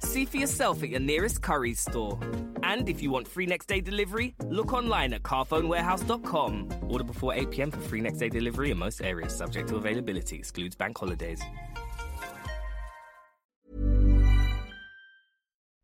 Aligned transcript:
See 0.00 0.24
for 0.24 0.36
yourself 0.36 0.82
at 0.82 0.90
your 0.90 1.00
nearest 1.00 1.42
Curry's 1.42 1.80
store. 1.80 2.18
And 2.62 2.88
if 2.88 3.02
you 3.02 3.10
want 3.10 3.28
free 3.28 3.46
next 3.46 3.66
day 3.66 3.80
delivery, 3.80 4.34
look 4.48 4.72
online 4.72 5.12
at 5.12 5.22
carphonewarehouse.com. 5.22 6.68
Order 6.88 7.04
before 7.04 7.34
8 7.34 7.50
pm 7.50 7.70
for 7.70 7.80
free 7.80 8.00
next 8.00 8.18
day 8.18 8.28
delivery 8.28 8.70
in 8.70 8.78
most 8.78 9.02
areas, 9.02 9.36
subject 9.36 9.68
to 9.68 9.76
availability, 9.76 10.36
excludes 10.36 10.76
bank 10.76 10.98
holidays. 10.98 11.40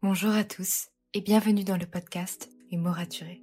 Bonjour 0.02 0.32
à 0.32 0.42
tous 0.42 0.88
et 1.14 1.20
bienvenue 1.20 1.62
dans 1.62 1.76
le 1.76 1.86
podcast 1.86 2.50
Les 2.72 2.76
mots 2.76 2.90
raturés. 2.90 3.40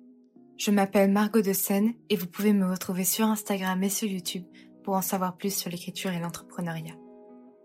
Je 0.57 0.71
m'appelle 0.71 1.09
Margot 1.09 1.41
de 1.41 1.53
Seine 1.53 1.93
et 2.09 2.17
vous 2.17 2.27
pouvez 2.27 2.51
me 2.51 2.69
retrouver 2.69 3.05
sur 3.05 3.25
Instagram 3.25 3.81
et 3.81 3.89
sur 3.89 4.09
YouTube 4.09 4.43
pour 4.83 4.95
en 4.95 5.01
savoir 5.01 5.37
plus 5.37 5.55
sur 5.55 5.69
l'écriture 5.69 6.11
et 6.11 6.19
l'entrepreneuriat. 6.19 6.98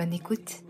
Bonne 0.00 0.14
écoute 0.14 0.62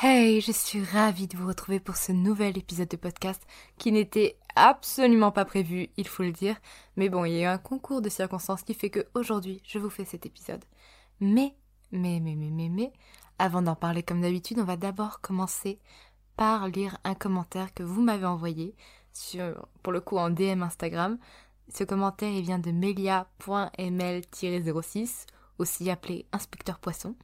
Hey, 0.00 0.40
je 0.40 0.52
suis 0.52 0.84
ravie 0.84 1.26
de 1.26 1.36
vous 1.36 1.48
retrouver 1.48 1.80
pour 1.80 1.96
ce 1.96 2.12
nouvel 2.12 2.56
épisode 2.56 2.86
de 2.86 2.96
podcast 2.96 3.42
qui 3.78 3.90
n'était 3.90 4.38
absolument 4.54 5.32
pas 5.32 5.44
prévu, 5.44 5.88
il 5.96 6.06
faut 6.06 6.22
le 6.22 6.30
dire. 6.30 6.54
Mais 6.94 7.08
bon, 7.08 7.24
il 7.24 7.32
y 7.32 7.38
a 7.38 7.50
eu 7.50 7.52
un 7.52 7.58
concours 7.58 8.00
de 8.00 8.08
circonstances 8.08 8.62
qui 8.62 8.74
fait 8.74 8.90
que 8.90 9.08
aujourd'hui, 9.14 9.60
je 9.64 9.80
vous 9.80 9.90
fais 9.90 10.04
cet 10.04 10.24
épisode. 10.24 10.64
Mais, 11.18 11.56
mais, 11.90 12.20
mais, 12.20 12.36
mais, 12.36 12.50
mais, 12.50 12.68
mais, 12.68 12.92
avant 13.40 13.62
d'en 13.62 13.74
parler 13.74 14.04
comme 14.04 14.20
d'habitude, 14.20 14.60
on 14.60 14.64
va 14.64 14.76
d'abord 14.76 15.20
commencer 15.20 15.80
par 16.38 16.68
lire 16.68 16.96
un 17.02 17.16
commentaire 17.16 17.74
que 17.74 17.82
vous 17.82 18.00
m'avez 18.00 18.24
envoyé 18.24 18.76
sur, 19.12 19.66
pour 19.82 19.92
le 19.92 20.00
coup, 20.00 20.18
en 20.18 20.30
DM 20.30 20.62
Instagram. 20.62 21.18
Ce 21.74 21.82
commentaire, 21.82 22.30
il 22.30 22.42
vient 22.42 22.60
de 22.60 22.70
melia.ml-06, 22.70 25.26
aussi 25.58 25.90
appelé 25.90 26.26
Inspecteur 26.32 26.78
Poisson. 26.78 27.16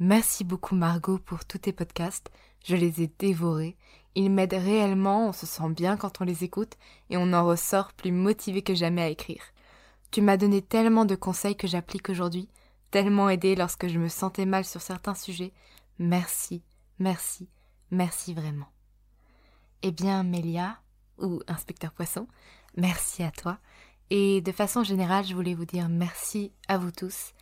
Merci 0.00 0.44
beaucoup 0.44 0.74
Margot 0.74 1.18
pour 1.18 1.44
tous 1.44 1.58
tes 1.58 1.74
podcasts. 1.74 2.30
Je 2.64 2.74
les 2.74 3.02
ai 3.02 3.12
dévorés. 3.18 3.76
Ils 4.14 4.30
m'aident 4.30 4.54
réellement, 4.54 5.28
on 5.28 5.32
se 5.32 5.44
sent 5.44 5.68
bien 5.68 5.98
quand 5.98 6.22
on 6.22 6.24
les 6.24 6.42
écoute 6.42 6.78
et 7.10 7.18
on 7.18 7.34
en 7.34 7.44
ressort 7.44 7.92
plus 7.92 8.12
motivé 8.12 8.62
que 8.62 8.74
jamais 8.74 9.02
à 9.02 9.10
écrire. 9.10 9.42
Tu 10.10 10.22
m'as 10.22 10.38
donné 10.38 10.62
tellement 10.62 11.04
de 11.04 11.16
conseils 11.16 11.56
que 11.56 11.66
j'applique 11.66 12.08
aujourd'hui, 12.08 12.48
tellement 12.90 13.28
aidé 13.28 13.56
lorsque 13.56 13.88
je 13.88 13.98
me 13.98 14.08
sentais 14.08 14.46
mal 14.46 14.64
sur 14.64 14.80
certains 14.80 15.14
sujets. 15.14 15.52
Merci, 15.98 16.62
merci, 16.98 17.50
merci 17.92 18.34
vraiment. 18.34 18.68
Eh 19.82 19.92
bien, 19.92 20.24
Mélia, 20.24 20.80
ou 21.18 21.40
inspecteur 21.46 21.92
poisson, 21.92 22.26
merci 22.76 23.22
à 23.22 23.30
toi. 23.30 23.58
Et 24.10 24.40
de 24.40 24.50
façon 24.50 24.82
générale, 24.82 25.24
je 25.24 25.34
voulais 25.34 25.54
vous 25.54 25.64
dire 25.64 25.88
merci 25.88 26.52
à 26.66 26.76
vous 26.76 26.90
tous 26.90 27.32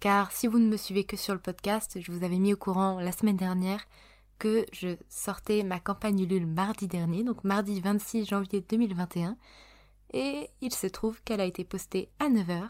car 0.00 0.30
si 0.32 0.46
vous 0.46 0.58
ne 0.58 0.68
me 0.68 0.76
suivez 0.76 1.04
que 1.04 1.16
sur 1.16 1.34
le 1.34 1.40
podcast, 1.40 1.98
je 2.00 2.12
vous 2.12 2.24
avais 2.24 2.38
mis 2.38 2.52
au 2.52 2.56
courant 2.56 3.00
la 3.00 3.12
semaine 3.12 3.36
dernière 3.36 3.84
que 4.38 4.64
je 4.72 4.96
sortais 5.08 5.64
ma 5.64 5.80
campagne 5.80 6.20
Ulule 6.20 6.46
mardi 6.46 6.86
dernier, 6.86 7.24
donc 7.24 7.42
mardi 7.42 7.80
26 7.80 8.26
janvier 8.26 8.60
2021, 8.60 9.36
et 10.12 10.50
il 10.60 10.72
se 10.72 10.86
trouve 10.86 11.20
qu'elle 11.22 11.40
a 11.40 11.44
été 11.44 11.64
postée 11.64 12.08
à 12.20 12.28
9h 12.28 12.68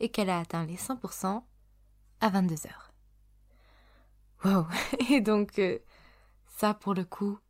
et 0.00 0.08
qu'elle 0.08 0.30
a 0.30 0.40
atteint 0.40 0.66
les 0.66 0.76
100% 0.76 1.42
à 2.20 2.30
22h. 2.30 2.68
Wow 4.44 4.66
Et 5.10 5.20
donc 5.20 5.60
euh, 5.60 5.78
ça 6.62 6.74
pour 6.74 6.94
le 6.94 7.04
coup, 7.04 7.40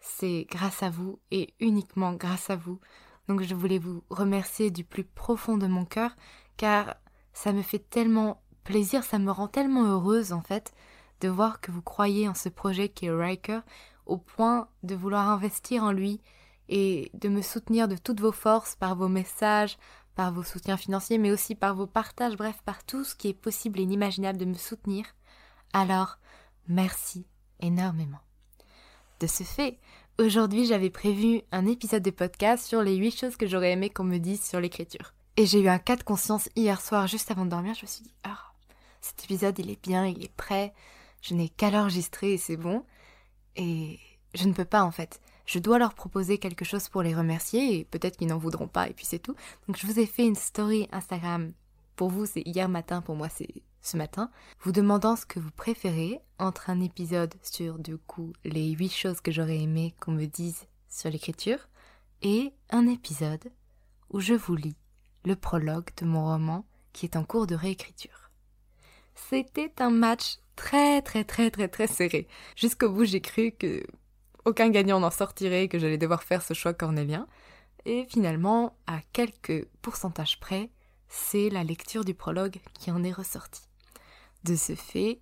c'est 0.00 0.44
grâce 0.50 0.82
à 0.82 0.90
vous 0.90 1.20
et 1.30 1.54
uniquement 1.60 2.14
grâce 2.14 2.50
à 2.50 2.56
vous. 2.56 2.80
Donc 3.28 3.42
je 3.42 3.54
voulais 3.54 3.78
vous 3.78 4.02
remercier 4.10 4.72
du 4.72 4.82
plus 4.82 5.04
profond 5.04 5.58
de 5.58 5.68
mon 5.68 5.84
cœur 5.84 6.16
car 6.56 6.96
ça 7.32 7.52
me 7.52 7.62
fait 7.62 7.78
tellement 7.78 8.42
plaisir, 8.64 9.04
ça 9.04 9.20
me 9.20 9.30
rend 9.30 9.46
tellement 9.46 9.84
heureuse 9.84 10.32
en 10.32 10.40
fait 10.40 10.72
de 11.20 11.28
voir 11.28 11.60
que 11.60 11.70
vous 11.70 11.82
croyez 11.82 12.28
en 12.28 12.34
ce 12.34 12.48
projet 12.48 12.88
qui 12.88 13.06
est 13.06 13.12
Riker 13.12 13.60
au 14.06 14.16
point 14.16 14.66
de 14.82 14.96
vouloir 14.96 15.28
investir 15.28 15.84
en 15.84 15.92
lui 15.92 16.20
et 16.68 17.12
de 17.14 17.28
me 17.28 17.42
soutenir 17.42 17.86
de 17.86 17.96
toutes 17.96 18.20
vos 18.20 18.32
forces 18.32 18.74
par 18.74 18.96
vos 18.96 19.08
messages, 19.08 19.78
par 20.16 20.32
vos 20.32 20.42
soutiens 20.42 20.76
financiers, 20.76 21.18
mais 21.18 21.30
aussi 21.30 21.54
par 21.54 21.76
vos 21.76 21.86
partages, 21.86 22.36
bref, 22.36 22.60
par 22.64 22.82
tout 22.82 23.04
ce 23.04 23.14
qui 23.14 23.28
est 23.28 23.34
possible 23.34 23.78
et 23.78 23.84
inimaginable 23.84 24.36
de 24.36 24.46
me 24.46 24.54
soutenir. 24.54 25.04
Alors, 25.72 26.18
merci 26.66 27.24
énormément. 27.60 28.18
De 29.20 29.26
ce 29.26 29.42
fait, 29.42 29.78
aujourd'hui 30.18 30.64
j'avais 30.64 30.90
prévu 30.90 31.42
un 31.50 31.66
épisode 31.66 32.02
de 32.02 32.10
podcast 32.10 32.64
sur 32.64 32.82
les 32.82 32.96
8 32.96 33.10
choses 33.18 33.36
que 33.36 33.46
j'aurais 33.46 33.72
aimé 33.72 33.90
qu'on 33.90 34.04
me 34.04 34.18
dise 34.18 34.44
sur 34.44 34.60
l'écriture. 34.60 35.12
Et 35.36 35.46
j'ai 35.46 35.60
eu 35.60 35.68
un 35.68 35.78
cas 35.78 35.96
de 35.96 36.02
conscience 36.02 36.48
hier 36.56 36.80
soir, 36.80 37.06
juste 37.06 37.30
avant 37.30 37.44
de 37.44 37.50
dormir. 37.50 37.74
Je 37.74 37.82
me 37.82 37.86
suis 37.86 38.02
dit, 38.02 38.14
ah, 38.24 38.38
cet 39.00 39.24
épisode, 39.24 39.58
il 39.58 39.70
est 39.70 39.82
bien, 39.82 40.06
il 40.06 40.24
est 40.24 40.34
prêt. 40.34 40.72
Je 41.20 41.34
n'ai 41.34 41.48
qu'à 41.48 41.70
l'enregistrer 41.70 42.32
et 42.32 42.38
c'est 42.38 42.56
bon. 42.56 42.84
Et 43.56 43.98
je 44.34 44.46
ne 44.46 44.52
peux 44.52 44.64
pas, 44.64 44.82
en 44.82 44.90
fait. 44.90 45.20
Je 45.46 45.58
dois 45.58 45.78
leur 45.78 45.94
proposer 45.94 46.38
quelque 46.38 46.64
chose 46.64 46.88
pour 46.88 47.02
les 47.02 47.14
remercier 47.14 47.78
et 47.78 47.84
peut-être 47.84 48.16
qu'ils 48.16 48.28
n'en 48.28 48.38
voudront 48.38 48.68
pas 48.68 48.88
et 48.88 48.92
puis 48.92 49.06
c'est 49.06 49.18
tout. 49.18 49.34
Donc 49.66 49.76
je 49.76 49.86
vous 49.86 49.98
ai 49.98 50.06
fait 50.06 50.26
une 50.26 50.34
story 50.34 50.88
Instagram. 50.92 51.52
Pour 51.96 52.10
vous, 52.10 52.26
c'est 52.26 52.42
hier 52.42 52.68
matin, 52.68 53.00
pour 53.00 53.16
moi, 53.16 53.28
c'est 53.28 53.48
ce 53.88 53.96
matin. 53.96 54.30
Vous 54.60 54.72
demandant 54.72 55.16
ce 55.16 55.26
que 55.26 55.40
vous 55.40 55.50
préférez 55.50 56.20
entre 56.38 56.70
un 56.70 56.80
épisode 56.80 57.34
sur, 57.42 57.78
du 57.78 57.96
coup, 57.96 58.32
les 58.44 58.70
huit 58.70 58.92
choses 58.92 59.20
que 59.20 59.32
j'aurais 59.32 59.58
aimé 59.58 59.94
qu'on 60.00 60.12
me 60.12 60.26
dise 60.26 60.66
sur 60.88 61.10
l'écriture 61.10 61.68
et 62.22 62.52
un 62.70 62.86
épisode 62.86 63.50
où 64.10 64.20
je 64.20 64.34
vous 64.34 64.56
lis 64.56 64.76
le 65.24 65.36
prologue 65.36 65.88
de 65.96 66.04
mon 66.04 66.24
roman 66.24 66.64
qui 66.92 67.06
est 67.06 67.16
en 67.16 67.24
cours 67.24 67.46
de 67.46 67.54
réécriture. 67.54 68.30
C'était 69.14 69.72
un 69.80 69.90
match 69.90 70.38
très 70.56 71.02
très 71.02 71.24
très 71.24 71.50
très 71.50 71.68
très 71.68 71.86
serré. 71.86 72.28
Jusqu'au 72.56 72.90
bout 72.90 73.04
j'ai 73.04 73.20
cru 73.20 73.52
que 73.52 73.82
aucun 74.44 74.70
gagnant 74.70 75.00
n'en 75.00 75.10
sortirait, 75.10 75.68
que 75.68 75.78
j'allais 75.78 75.98
devoir 75.98 76.22
faire 76.22 76.42
ce 76.42 76.54
choix 76.54 76.72
cornélien. 76.72 77.26
Et 77.84 78.06
finalement, 78.08 78.76
à 78.86 79.00
quelques 79.12 79.66
pourcentages 79.82 80.40
près, 80.40 80.70
c'est 81.08 81.50
la 81.50 81.64
lecture 81.64 82.04
du 82.04 82.14
prologue 82.14 82.58
qui 82.78 82.90
en 82.90 83.02
est 83.04 83.12
ressortie. 83.12 83.67
De 84.44 84.56
ce 84.56 84.74
fait, 84.74 85.20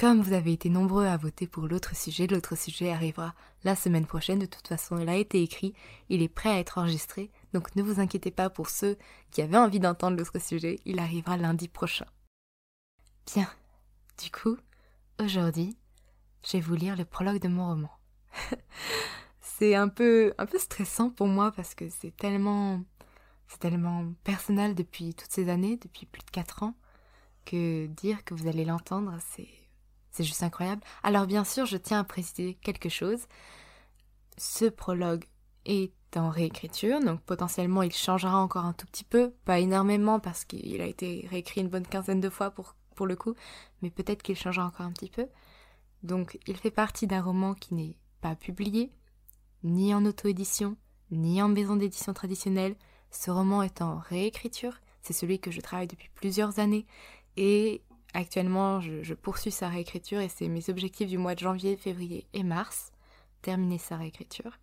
comme 0.00 0.22
vous 0.22 0.32
avez 0.32 0.52
été 0.52 0.70
nombreux 0.70 1.04
à 1.04 1.16
voter 1.16 1.46
pour 1.46 1.66
l'autre 1.66 1.94
sujet, 1.94 2.26
l'autre 2.26 2.56
sujet 2.56 2.90
arrivera 2.90 3.34
la 3.64 3.76
semaine 3.76 4.06
prochaine. 4.06 4.38
De 4.38 4.46
toute 4.46 4.66
façon, 4.66 4.98
il 4.98 5.08
a 5.08 5.16
été 5.16 5.42
écrit, 5.42 5.74
il 6.08 6.22
est 6.22 6.28
prêt 6.28 6.48
à 6.48 6.58
être 6.58 6.78
enregistré. 6.78 7.30
Donc 7.52 7.76
ne 7.76 7.82
vous 7.82 8.00
inquiétez 8.00 8.30
pas 8.30 8.48
pour 8.48 8.70
ceux 8.70 8.96
qui 9.30 9.42
avaient 9.42 9.58
envie 9.58 9.78
d'entendre 9.80 10.16
l'autre 10.16 10.38
sujet, 10.38 10.80
il 10.86 10.98
arrivera 10.98 11.36
lundi 11.36 11.68
prochain. 11.68 12.06
Bien. 13.34 13.48
Du 14.22 14.30
coup, 14.30 14.56
aujourd'hui, 15.22 15.76
je 16.44 16.52
vais 16.52 16.60
vous 16.60 16.74
lire 16.74 16.96
le 16.96 17.04
prologue 17.04 17.40
de 17.40 17.48
mon 17.48 17.68
roman. 17.68 17.90
c'est 19.40 19.74
un 19.74 19.88
peu, 19.88 20.32
un 20.38 20.46
peu 20.46 20.58
stressant 20.58 21.10
pour 21.10 21.26
moi 21.26 21.52
parce 21.52 21.74
que 21.74 21.90
c'est 21.90 22.16
tellement, 22.16 22.82
c'est 23.48 23.60
tellement 23.60 24.12
personnel 24.24 24.74
depuis 24.74 25.14
toutes 25.14 25.30
ces 25.30 25.50
années, 25.50 25.76
depuis 25.76 26.06
plus 26.06 26.22
de 26.22 26.30
quatre 26.30 26.62
ans, 26.62 26.74
que 27.44 27.86
dire 27.86 28.24
que 28.24 28.34
vous 28.34 28.46
allez 28.46 28.64
l'entendre, 28.64 29.16
c'est, 29.30 29.48
juste 30.22 30.42
incroyable. 30.42 30.82
Alors 31.02 31.26
bien 31.26 31.44
sûr, 31.44 31.66
je 31.66 31.76
tiens 31.76 32.00
à 32.00 32.04
préciser 32.04 32.54
quelque 32.54 32.88
chose. 32.88 33.26
Ce 34.36 34.66
prologue 34.66 35.24
est 35.64 35.92
en 36.16 36.30
réécriture, 36.30 37.00
donc 37.00 37.20
potentiellement 37.20 37.82
il 37.82 37.92
changera 37.92 38.38
encore 38.38 38.64
un 38.64 38.72
tout 38.72 38.86
petit 38.86 39.04
peu, 39.04 39.32
pas 39.44 39.60
énormément 39.60 40.18
parce 40.18 40.44
qu'il 40.44 40.80
a 40.80 40.86
été 40.86 41.26
réécrit 41.30 41.60
une 41.60 41.68
bonne 41.68 41.86
quinzaine 41.86 42.20
de 42.20 42.28
fois 42.28 42.50
pour, 42.50 42.74
pour 42.96 43.06
le 43.06 43.16
coup, 43.16 43.34
mais 43.82 43.90
peut-être 43.90 44.22
qu'il 44.22 44.36
changera 44.36 44.66
encore 44.66 44.86
un 44.86 44.92
petit 44.92 45.10
peu. 45.10 45.26
Donc 46.02 46.38
il 46.46 46.56
fait 46.56 46.70
partie 46.70 47.06
d'un 47.06 47.22
roman 47.22 47.54
qui 47.54 47.74
n'est 47.74 47.96
pas 48.20 48.34
publié, 48.34 48.92
ni 49.62 49.94
en 49.94 50.04
auto-édition, 50.04 50.76
ni 51.10 51.42
en 51.42 51.48
maison 51.48 51.76
d'édition 51.76 52.12
traditionnelle. 52.12 52.76
Ce 53.10 53.30
roman 53.30 53.62
est 53.62 53.82
en 53.82 53.98
réécriture, 53.98 54.80
c'est 55.02 55.12
celui 55.12 55.40
que 55.40 55.50
je 55.50 55.60
travaille 55.60 55.88
depuis 55.88 56.10
plusieurs 56.14 56.58
années, 56.58 56.86
et 57.36 57.82
actuellement 58.14 58.80
je, 58.80 59.14
poursuis 59.14 59.50
sa 59.50 59.68
réécriture, 59.68 60.20
et 60.20 60.28
c'est 60.28 60.48
mes 60.48 60.68
objectifs 60.70 61.08
du 61.08 61.18
mois 61.18 61.34
de 61.34 61.40
janvier, 61.40 61.76
février 61.76 62.26
et 62.32 62.42
mars, 62.42 62.92
terminer 63.42 63.78
sa 63.78 63.96
réécriture. 63.96 64.58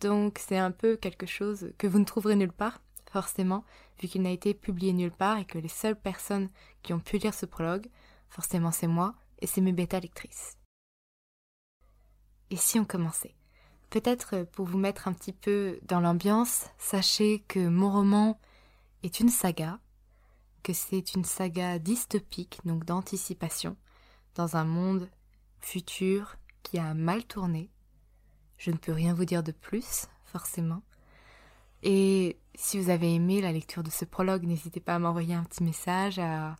Donc 0.00 0.38
c'est 0.38 0.58
un 0.58 0.70
peu 0.70 0.96
quelque 0.96 1.26
chose 1.26 1.72
que 1.78 1.86
vous 1.86 1.98
ne 1.98 2.04
trouverez 2.04 2.36
nulle 2.36 2.52
part, 2.52 2.80
forcément, 3.10 3.64
vu 4.00 4.08
qu'il 4.08 4.22
n'a 4.22 4.30
été 4.30 4.54
publié 4.54 4.92
nulle 4.92 5.12
part 5.12 5.38
et 5.38 5.44
que 5.44 5.58
les 5.58 5.68
seules 5.68 5.98
personnes 5.98 6.48
qui 6.82 6.92
ont 6.92 7.00
pu 7.00 7.18
lire 7.18 7.34
ce 7.34 7.46
prologue, 7.46 7.88
forcément 8.28 8.72
c'est 8.72 8.86
moi 8.86 9.14
et 9.40 9.46
c'est 9.46 9.60
mes 9.60 9.72
bêta 9.72 10.00
lectrices. 10.00 10.56
Et 12.50 12.56
si 12.56 12.78
on 12.78 12.84
commençait? 12.84 13.34
Peut-être 13.90 14.44
pour 14.52 14.66
vous 14.66 14.78
mettre 14.78 15.08
un 15.08 15.12
petit 15.12 15.32
peu 15.32 15.78
dans 15.82 16.00
l'ambiance, 16.00 16.66
sachez 16.78 17.40
que 17.48 17.66
mon 17.68 17.90
roman 17.90 18.40
est 19.02 19.20
une 19.20 19.28
saga, 19.28 19.78
que 20.62 20.72
c'est 20.72 21.14
une 21.14 21.24
saga 21.24 21.78
dystopique, 21.78 22.60
donc 22.64 22.84
d'anticipation, 22.84 23.76
dans 24.34 24.56
un 24.56 24.64
monde 24.64 25.08
futur 25.60 26.36
qui 26.62 26.78
a 26.78 26.94
mal 26.94 27.24
tourné, 27.24 27.70
je 28.58 28.70
ne 28.70 28.76
peux 28.76 28.92
rien 28.92 29.14
vous 29.14 29.24
dire 29.24 29.42
de 29.42 29.52
plus, 29.52 30.06
forcément. 30.24 30.82
Et 31.82 32.38
si 32.54 32.78
vous 32.78 32.90
avez 32.90 33.12
aimé 33.12 33.40
la 33.40 33.52
lecture 33.52 33.82
de 33.82 33.90
ce 33.90 34.04
prologue, 34.04 34.44
n'hésitez 34.44 34.80
pas 34.80 34.94
à 34.94 34.98
m'envoyer 34.98 35.34
un 35.34 35.44
petit 35.44 35.64
message, 35.64 36.18
à, 36.18 36.56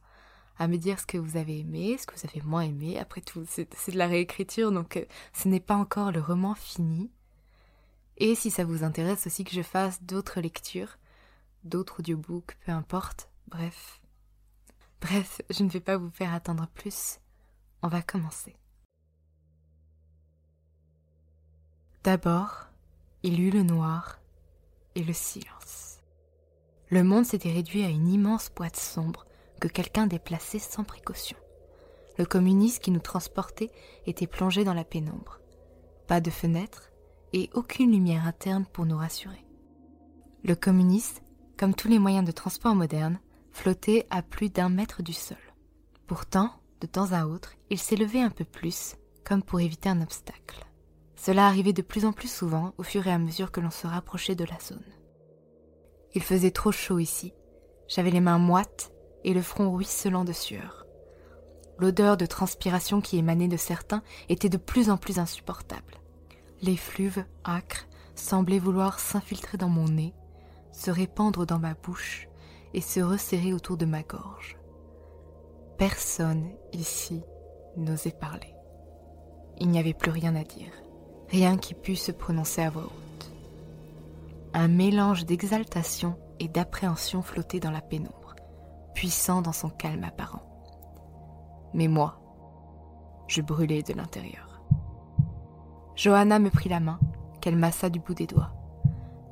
me 0.60 0.76
dire 0.76 1.00
ce 1.00 1.06
que 1.06 1.18
vous 1.18 1.36
avez 1.36 1.58
aimé, 1.58 1.96
ce 1.98 2.06
que 2.06 2.14
vous 2.14 2.26
avez 2.28 2.40
moins 2.42 2.62
aimé. 2.62 2.98
Après 2.98 3.20
tout, 3.20 3.44
c'est 3.48 3.90
de 3.90 3.98
la 3.98 4.06
réécriture, 4.06 4.70
donc 4.70 4.96
euh, 4.96 5.04
ce 5.32 5.48
n'est 5.48 5.60
pas 5.60 5.74
encore 5.74 6.12
le 6.12 6.20
roman 6.20 6.54
fini. 6.54 7.10
Et 8.18 8.36
si 8.36 8.50
ça 8.50 8.64
vous 8.64 8.84
intéresse 8.84 9.26
aussi 9.26 9.42
que 9.42 9.52
je 9.52 9.62
fasse 9.62 10.02
d'autres 10.04 10.40
lectures, 10.40 10.98
d'autres 11.64 12.00
audiobooks, 12.00 12.56
peu 12.64 12.70
importe, 12.70 13.28
bref. 13.48 14.00
Bref, 15.00 15.42
je 15.50 15.62
ne 15.62 15.68
vais 15.68 15.80
pas 15.80 15.96
vous 15.96 16.10
faire 16.10 16.32
attendre 16.32 16.68
plus. 16.74 17.18
On 17.82 17.88
va 17.88 18.02
commencer. 18.02 18.56
D'abord, 22.04 22.68
il 23.22 23.38
y 23.38 23.42
eut 23.42 23.50
le 23.50 23.62
noir 23.62 24.20
et 24.94 25.02
le 25.02 25.12
silence. 25.12 25.98
Le 26.90 27.02
monde 27.02 27.24
s'était 27.24 27.52
réduit 27.52 27.84
à 27.84 27.88
une 27.88 28.08
immense 28.08 28.50
boîte 28.54 28.76
sombre 28.76 29.26
que 29.60 29.68
quelqu'un 29.68 30.06
déplaçait 30.06 30.58
sans 30.58 30.84
précaution. 30.84 31.36
Le 32.18 32.26
communiste 32.26 32.82
qui 32.82 32.90
nous 32.90 33.00
transportait 33.00 33.70
était 34.06 34.26
plongé 34.26 34.64
dans 34.64 34.74
la 34.74 34.84
pénombre. 34.84 35.40
Pas 36.06 36.20
de 36.20 36.30
fenêtre 36.30 36.90
et 37.32 37.48
aucune 37.54 37.92
lumière 37.92 38.26
interne 38.26 38.66
pour 38.66 38.84
nous 38.84 38.98
rassurer. 38.98 39.46
Le 40.44 40.54
communiste, 40.54 41.22
comme 41.56 41.74
tous 41.74 41.88
les 41.88 41.98
moyens 41.98 42.26
de 42.26 42.32
transport 42.32 42.74
modernes, 42.74 43.20
flottait 43.52 44.06
à 44.10 44.22
plus 44.22 44.50
d'un 44.50 44.68
mètre 44.68 45.02
du 45.02 45.12
sol. 45.12 45.38
Pourtant, 46.06 46.50
de 46.80 46.86
temps 46.86 47.12
à 47.12 47.26
autre, 47.26 47.54
il 47.70 47.78
s'élevait 47.78 48.20
un 48.20 48.30
peu 48.30 48.44
plus, 48.44 48.96
comme 49.24 49.42
pour 49.42 49.60
éviter 49.60 49.88
un 49.88 50.02
obstacle. 50.02 50.66
Cela 51.16 51.46
arrivait 51.46 51.72
de 51.72 51.82
plus 51.82 52.04
en 52.04 52.12
plus 52.12 52.30
souvent 52.30 52.74
au 52.78 52.82
fur 52.82 53.06
et 53.06 53.12
à 53.12 53.18
mesure 53.18 53.52
que 53.52 53.60
l'on 53.60 53.70
se 53.70 53.86
rapprochait 53.86 54.34
de 54.34 54.44
la 54.44 54.58
zone. 54.58 54.82
Il 56.14 56.22
faisait 56.22 56.50
trop 56.50 56.72
chaud 56.72 56.98
ici. 56.98 57.32
J'avais 57.88 58.10
les 58.10 58.20
mains 58.20 58.38
moites 58.38 58.92
et 59.22 59.32
le 59.32 59.42
front 59.42 59.70
ruisselant 59.72 60.24
de 60.24 60.32
sueur. 60.32 60.86
L'odeur 61.78 62.16
de 62.16 62.26
transpiration 62.26 63.00
qui 63.00 63.18
émanait 63.18 63.48
de 63.48 63.56
certains 63.56 64.02
était 64.28 64.48
de 64.48 64.56
plus 64.56 64.90
en 64.90 64.96
plus 64.96 65.18
insupportable. 65.18 65.94
Les 66.60 66.76
fluves 66.76 67.24
âcres 67.46 67.86
semblaient 68.14 68.58
vouloir 68.58 68.98
s'infiltrer 68.98 69.58
dans 69.58 69.68
mon 69.68 69.88
nez, 69.88 70.14
se 70.72 70.90
répandre 70.90 71.46
dans 71.46 71.58
ma 71.58 71.74
bouche 71.74 72.28
et 72.74 72.80
se 72.80 73.00
resserrer 73.00 73.52
autour 73.52 73.76
de 73.76 73.86
ma 73.86 74.02
gorge. 74.02 74.58
Personne 75.78 76.50
ici 76.72 77.22
n'osait 77.76 78.12
parler. 78.12 78.54
Il 79.58 79.68
n'y 79.68 79.78
avait 79.78 79.94
plus 79.94 80.10
rien 80.10 80.34
à 80.36 80.44
dire 80.44 80.72
rien 81.32 81.56
qui 81.56 81.72
pût 81.72 81.96
se 81.96 82.12
prononcer 82.12 82.62
à 82.62 82.70
voix 82.70 82.84
haute. 82.84 83.32
Un 84.52 84.68
mélange 84.68 85.24
d'exaltation 85.24 86.18
et 86.38 86.46
d'appréhension 86.46 87.22
flottait 87.22 87.58
dans 87.58 87.70
la 87.70 87.80
pénombre, 87.80 88.36
puissant 88.94 89.40
dans 89.40 89.52
son 89.52 89.70
calme 89.70 90.04
apparent. 90.04 90.44
Mais 91.72 91.88
moi, 91.88 92.20
je 93.28 93.40
brûlais 93.40 93.82
de 93.82 93.94
l'intérieur. 93.94 94.62
Johanna 95.96 96.38
me 96.38 96.50
prit 96.50 96.68
la 96.68 96.80
main, 96.80 97.00
qu'elle 97.40 97.56
massa 97.56 97.88
du 97.88 97.98
bout 97.98 98.14
des 98.14 98.26
doigts. 98.26 98.52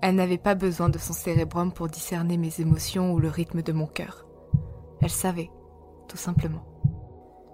Elle 0.03 0.15
n'avait 0.15 0.39
pas 0.39 0.55
besoin 0.55 0.89
de 0.89 0.99
son 0.99 1.13
cérébrum 1.13 1.73
pour 1.73 1.89
discerner 1.89 2.39
mes 2.39 2.61
émotions 2.61 3.13
ou 3.13 3.19
le 3.19 3.29
rythme 3.29 3.63
de 3.63 3.73
mon 3.73 3.87
cœur. 3.87 4.25
Elle 5.03 5.11
savait, 5.11 5.51
tout 6.09 6.17
simplement. 6.17 6.65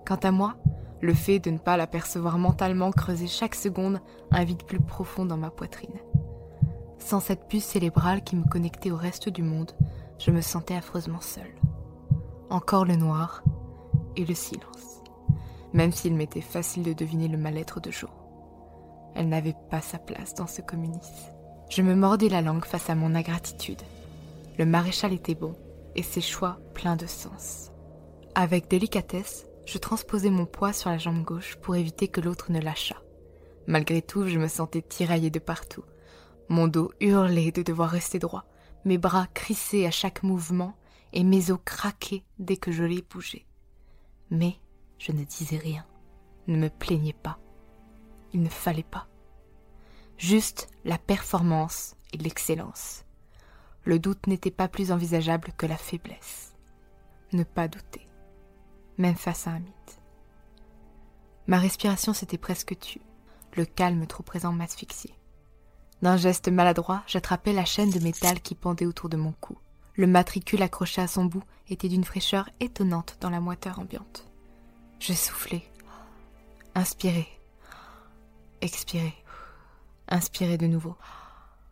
Quant 0.07 0.21
à 0.23 0.31
moi, 0.31 0.55
le 1.01 1.13
fait 1.13 1.41
de 1.41 1.51
ne 1.51 1.59
pas 1.59 1.77
l'apercevoir 1.77 2.39
mentalement 2.39 2.91
creusait 2.93 3.27
chaque 3.27 3.55
seconde 3.55 4.01
un 4.31 4.45
vide 4.45 4.63
plus 4.63 4.81
profond 4.81 5.27
dans 5.27 5.37
ma 5.37 5.51
poitrine. 5.51 5.99
Sans 6.99 7.21
cette 7.21 7.49
puce 7.49 7.65
cérébrale 7.65 8.23
qui 8.23 8.37
me 8.37 8.49
connectait 8.49 8.91
au 8.91 8.97
reste 8.97 9.29
du 9.29 9.43
monde, 9.43 9.73
je 10.19 10.31
me 10.31 10.41
sentais 10.41 10.77
affreusement 10.77 11.21
seule. 11.21 11.55
Encore 12.49 12.85
le 12.85 12.97
noir 12.97 13.43
et 14.15 14.25
le 14.25 14.35
silence, 14.35 15.03
même 15.73 15.93
s'il 15.93 16.15
m'était 16.15 16.41
facile 16.41 16.85
de 16.85 16.93
deviner 16.93 17.29
le 17.29 17.39
mal-être 17.39 17.81
de 17.81 17.91
Jo. 17.91 18.09
Elle 19.15 19.29
n'avait 19.29 19.57
pas 19.71 19.81
sa 19.81 19.99
place 19.99 20.35
dans 20.35 20.47
ce 20.47 20.63
communisme. 20.63 21.36
Je 21.69 21.83
me 21.83 21.95
mordis 21.95 22.29
la 22.29 22.43
langue 22.43 22.65
face 22.65 22.89
à 22.91 22.95
mon 22.95 23.15
ingratitude. 23.15 23.83
Le 24.59 24.65
maréchal 24.65 25.13
était 25.13 25.35
bon, 25.35 25.55
et 25.95 26.03
ses 26.03 26.21
choix 26.21 26.59
pleins 26.75 26.97
de 26.97 27.07
sens. 27.07 27.71
Avec 28.35 28.69
délicatesse, 28.69 29.47
je 29.67 29.79
transposai 29.79 30.31
mon 30.31 30.47
poids 30.47 30.73
sur 30.73 30.91
la 30.91 30.99
jambe 30.99 31.25
gauche 31.25 31.57
pour 31.57 31.75
éviter 31.75 32.09
que 32.09 32.21
l'autre 32.21 32.53
ne 32.53 32.61
lâchât. 32.61 33.03
Malgré 33.67 34.01
tout, 34.01 34.29
je 34.29 34.39
me 34.39 34.47
sentais 34.47 34.83
tiraillée 34.83 35.31
de 35.31 35.41
partout. 35.41 35.85
Mon 36.49 36.69
dos 36.69 36.93
hurlait 37.01 37.51
de 37.51 37.63
devoir 37.63 37.91
rester 37.91 38.19
droit, 38.21 38.45
mes 38.85 38.99
bras 38.99 39.27
crissaient 39.35 39.87
à 39.87 39.91
chaque 39.91 40.23
mouvement 40.23 40.77
et 41.13 41.25
mes 41.25 41.51
os 41.51 41.59
craquaient 41.65 42.23
dès 42.39 42.57
que 42.57 42.71
je 42.71 42.85
les 42.85 43.03
bougeais. 43.03 43.47
Mais 44.31 44.55
je 44.99 45.11
ne 45.13 45.25
disais 45.25 45.57
rien, 45.57 45.85
ne 46.47 46.57
me 46.57 46.71
plaignais 46.71 47.17
pas. 47.21 47.39
Il 48.33 48.43
ne 48.43 48.49
fallait 48.49 48.85
pas. 48.85 49.09
Juste 50.19 50.69
la 50.85 50.99
performance 50.99 51.97
et 52.13 52.19
l'excellence. 52.19 53.05
Le 53.85 53.99
doute 53.99 54.27
n'était 54.27 54.51
pas 54.51 54.69
plus 54.69 54.93
envisageable 54.93 55.53
que 55.57 55.67
la 55.67 55.77
faiblesse. 55.77 56.55
Ne 57.33 57.45
pas 57.45 57.69
douter 57.69 58.07
même 58.99 59.17
face 59.17 59.47
à 59.47 59.51
un 59.51 59.59
mythe. 59.59 59.99
Ma 61.47 61.59
respiration 61.59 62.13
s'était 62.13 62.39
presque 62.39 62.79
tue, 62.79 63.01
le 63.55 63.65
calme 63.65 64.07
trop 64.07 64.23
présent 64.23 64.53
m'asphyxiait. 64.53 65.15
D'un 66.03 66.17
geste 66.17 66.49
maladroit, 66.49 67.03
j'attrapais 67.07 67.53
la 67.53 67.65
chaîne 67.65 67.91
de 67.91 68.01
métal 68.01 68.41
qui 68.41 68.55
pendait 68.55 68.87
autour 68.87 69.09
de 69.09 69.17
mon 69.17 69.33
cou. 69.33 69.57
Le 69.95 70.07
matricule 70.07 70.63
accroché 70.63 71.01
à 71.01 71.07
son 71.07 71.25
bout 71.25 71.43
était 71.69 71.89
d'une 71.89 72.05
fraîcheur 72.05 72.51
étonnante 72.61 73.17
dans 73.21 73.31
la 73.31 73.41
moiteur 73.41 73.79
ambiante. 73.79 74.27
Je 74.99 75.13
soufflais, 75.15 75.65
inspirais, 76.75 77.29
expirais, 78.61 79.15
inspirais 80.09 80.59
de 80.59 80.67
nouveau, 80.67 80.97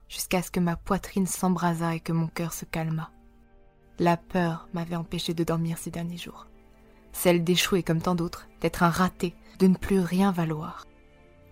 jusqu'à 0.09 0.43
ce 0.43 0.51
que 0.51 0.61
ma 0.61 0.77
poitrine 0.77 1.27
s'embrasât 1.27 1.97
et 1.97 2.01
que 2.01 2.13
mon 2.13 2.29
cœur 2.29 2.53
se 2.53 2.65
calma. 2.65 3.11
La 3.99 4.17
peur 4.17 4.69
m'avait 4.73 4.97
empêché 4.97 5.35
de 5.35 5.45
dormir 5.45 5.79
ces 5.79 5.91
derniers 5.91 6.17
jours 6.17 6.47
celle 7.15 7.45
d'échouer 7.45 7.83
comme 7.83 8.03
tant 8.03 8.15
d'autres, 8.15 8.49
d'être 8.61 8.83
un 8.83 8.91
raté, 8.91 9.35
de 9.59 9.69
ne 9.69 9.77
plus 9.77 10.01
rien 10.01 10.33
valoir. 10.33 10.87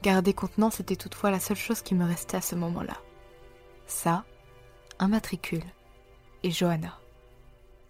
Garder 0.03 0.35
contenance 0.35 0.81
était 0.81 0.97
toutefois 0.97 1.31
la 1.31 1.41
seule 1.41 1.57
chose 1.57 1.81
qui 1.81 1.95
me 1.95 2.05
restait 2.05 2.37
à 2.37 2.43
ce 2.43 2.57
moment-là. 2.57 2.97
Ça, 3.87 4.25
un 4.99 5.09
matricule, 5.09 5.65
et 6.43 6.51
Johanna. 6.51 6.99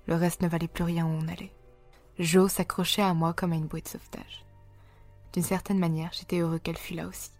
Le 0.07 0.15
reste 0.15 0.43
ne 0.43 0.49
valait 0.49 0.69
plus 0.69 0.85
rien 0.85 1.07
où 1.07 1.09
on 1.09 1.29
allait. 1.29 1.53
Jo 2.19 2.47
s'accrochait 2.47 3.03
à 3.03 3.15
moi 3.15 3.33
comme 3.33 3.53
à 3.53 3.57
une 3.57 3.67
bouée 3.67 3.81
de 3.81 3.89
sauvetage. 3.89 4.45
D'une 5.33 5.43
certaine 5.43 5.79
manière, 5.79 6.11
j'étais 6.13 6.41
heureux 6.41 6.59
qu'elle 6.59 6.77
fût 6.77 6.95
là 6.95 7.07
aussi. 7.07 7.31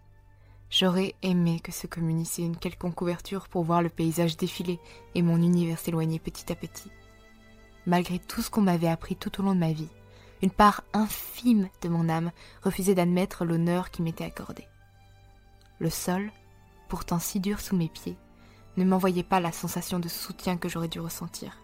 J'aurais 0.75 1.13
aimé 1.21 1.59
que 1.59 1.71
se 1.71 1.85
communissait 1.85 2.41
une 2.41 2.57
quelconque 2.57 2.95
couverture 2.95 3.47
pour 3.47 3.63
voir 3.63 3.83
le 3.83 3.89
paysage 3.89 4.37
défiler 4.37 4.79
et 5.13 5.21
mon 5.21 5.37
univers 5.37 5.77
s'éloigner 5.77 6.17
petit 6.17 6.51
à 6.51 6.55
petit. 6.55 6.89
Malgré 7.85 8.17
tout 8.17 8.41
ce 8.41 8.49
qu'on 8.49 8.61
m'avait 8.61 8.87
appris 8.87 9.15
tout 9.15 9.39
au 9.39 9.43
long 9.43 9.53
de 9.53 9.59
ma 9.59 9.71
vie, 9.71 9.91
une 10.41 10.49
part 10.49 10.83
infime 10.93 11.69
de 11.83 11.89
mon 11.89 12.09
âme 12.09 12.31
refusait 12.63 12.95
d'admettre 12.95 13.45
l'honneur 13.45 13.91
qui 13.91 14.01
m'était 14.01 14.23
accordé. 14.23 14.65
Le 15.77 15.91
sol, 15.91 16.31
pourtant 16.89 17.19
si 17.19 17.39
dur 17.39 17.59
sous 17.59 17.75
mes 17.75 17.87
pieds, 17.89 18.17
ne 18.75 18.83
m'envoyait 18.83 19.21
pas 19.21 19.39
la 19.39 19.51
sensation 19.51 19.99
de 19.99 20.09
soutien 20.09 20.57
que 20.57 20.69
j'aurais 20.69 20.87
dû 20.87 20.99
ressentir. 20.99 21.55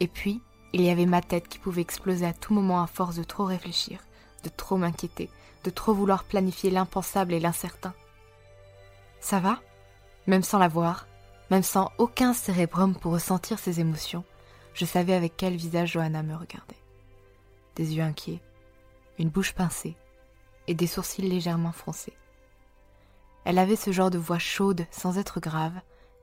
Et 0.00 0.08
puis, 0.08 0.40
il 0.72 0.80
y 0.80 0.88
avait 0.88 1.04
ma 1.04 1.20
tête 1.20 1.48
qui 1.48 1.58
pouvait 1.58 1.82
exploser 1.82 2.24
à 2.24 2.32
tout 2.32 2.54
moment 2.54 2.82
à 2.82 2.86
force 2.86 3.16
de 3.16 3.22
trop 3.22 3.44
réfléchir, 3.44 4.00
de 4.44 4.48
trop 4.48 4.78
m'inquiéter, 4.78 5.28
de 5.64 5.68
trop 5.68 5.92
vouloir 5.92 6.24
planifier 6.24 6.70
l'impensable 6.70 7.34
et 7.34 7.40
l'incertain. 7.40 7.92
Ça 9.26 9.40
va? 9.40 9.58
Même 10.28 10.44
sans 10.44 10.60
la 10.60 10.68
voir, 10.68 11.08
même 11.50 11.64
sans 11.64 11.90
aucun 11.98 12.32
cérébrum 12.32 12.94
pour 12.94 13.10
ressentir 13.10 13.58
ses 13.58 13.80
émotions, 13.80 14.22
je 14.72 14.84
savais 14.84 15.14
avec 15.14 15.36
quel 15.36 15.56
visage 15.56 15.94
Johanna 15.94 16.22
me 16.22 16.36
regardait. 16.36 16.78
Des 17.74 17.96
yeux 17.96 18.04
inquiets, 18.04 18.40
une 19.18 19.28
bouche 19.28 19.52
pincée 19.52 19.96
et 20.68 20.74
des 20.74 20.86
sourcils 20.86 21.28
légèrement 21.28 21.72
froncés. 21.72 22.16
Elle 23.44 23.58
avait 23.58 23.74
ce 23.74 23.90
genre 23.90 24.10
de 24.10 24.18
voix 24.18 24.38
chaude 24.38 24.86
sans 24.92 25.18
être 25.18 25.40
grave, 25.40 25.74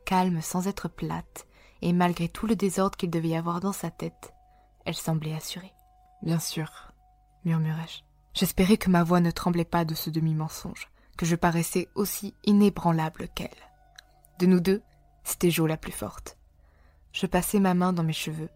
calme 0.05 0.39
sans 0.39 0.67
être 0.69 0.87
plate, 0.87 1.45
et 1.81 1.91
malgré 1.91 2.29
tout 2.29 2.47
le 2.47 2.55
désordre 2.55 2.95
qu'il 2.95 3.09
devait 3.09 3.27
y 3.27 3.35
avoir 3.35 3.59
dans 3.59 3.73
sa 3.73 3.91
tête, 3.91 4.33
elle 4.85 4.95
semblait 4.95 5.35
assurée. 5.35 5.73
Bien 6.21 6.39
sûr, 6.39 6.93
murmurai-je. 7.43 7.99
J'espérais 8.33 8.77
que 8.77 8.89
ma 8.89 9.03
voix 9.03 9.19
ne 9.19 9.31
tremblait 9.31 9.65
pas 9.65 9.83
de 9.83 9.93
ce 9.93 10.09
demi-mensonge 10.09 10.87
que 11.17 11.25
je 11.25 11.35
paraissais 11.35 11.89
aussi 11.95 12.33
inébranlable 12.43 13.27
qu'elle. 13.35 13.49
De 14.39 14.45
nous 14.45 14.59
deux, 14.59 14.81
c'était 15.23 15.51
Jo 15.51 15.67
la 15.67 15.77
plus 15.77 15.91
forte. 15.91 16.37
Je 17.11 17.27
passai 17.27 17.59
ma 17.59 17.73
main 17.73 17.93
dans 17.93 18.03
mes 18.03 18.13
cheveux. 18.13 18.49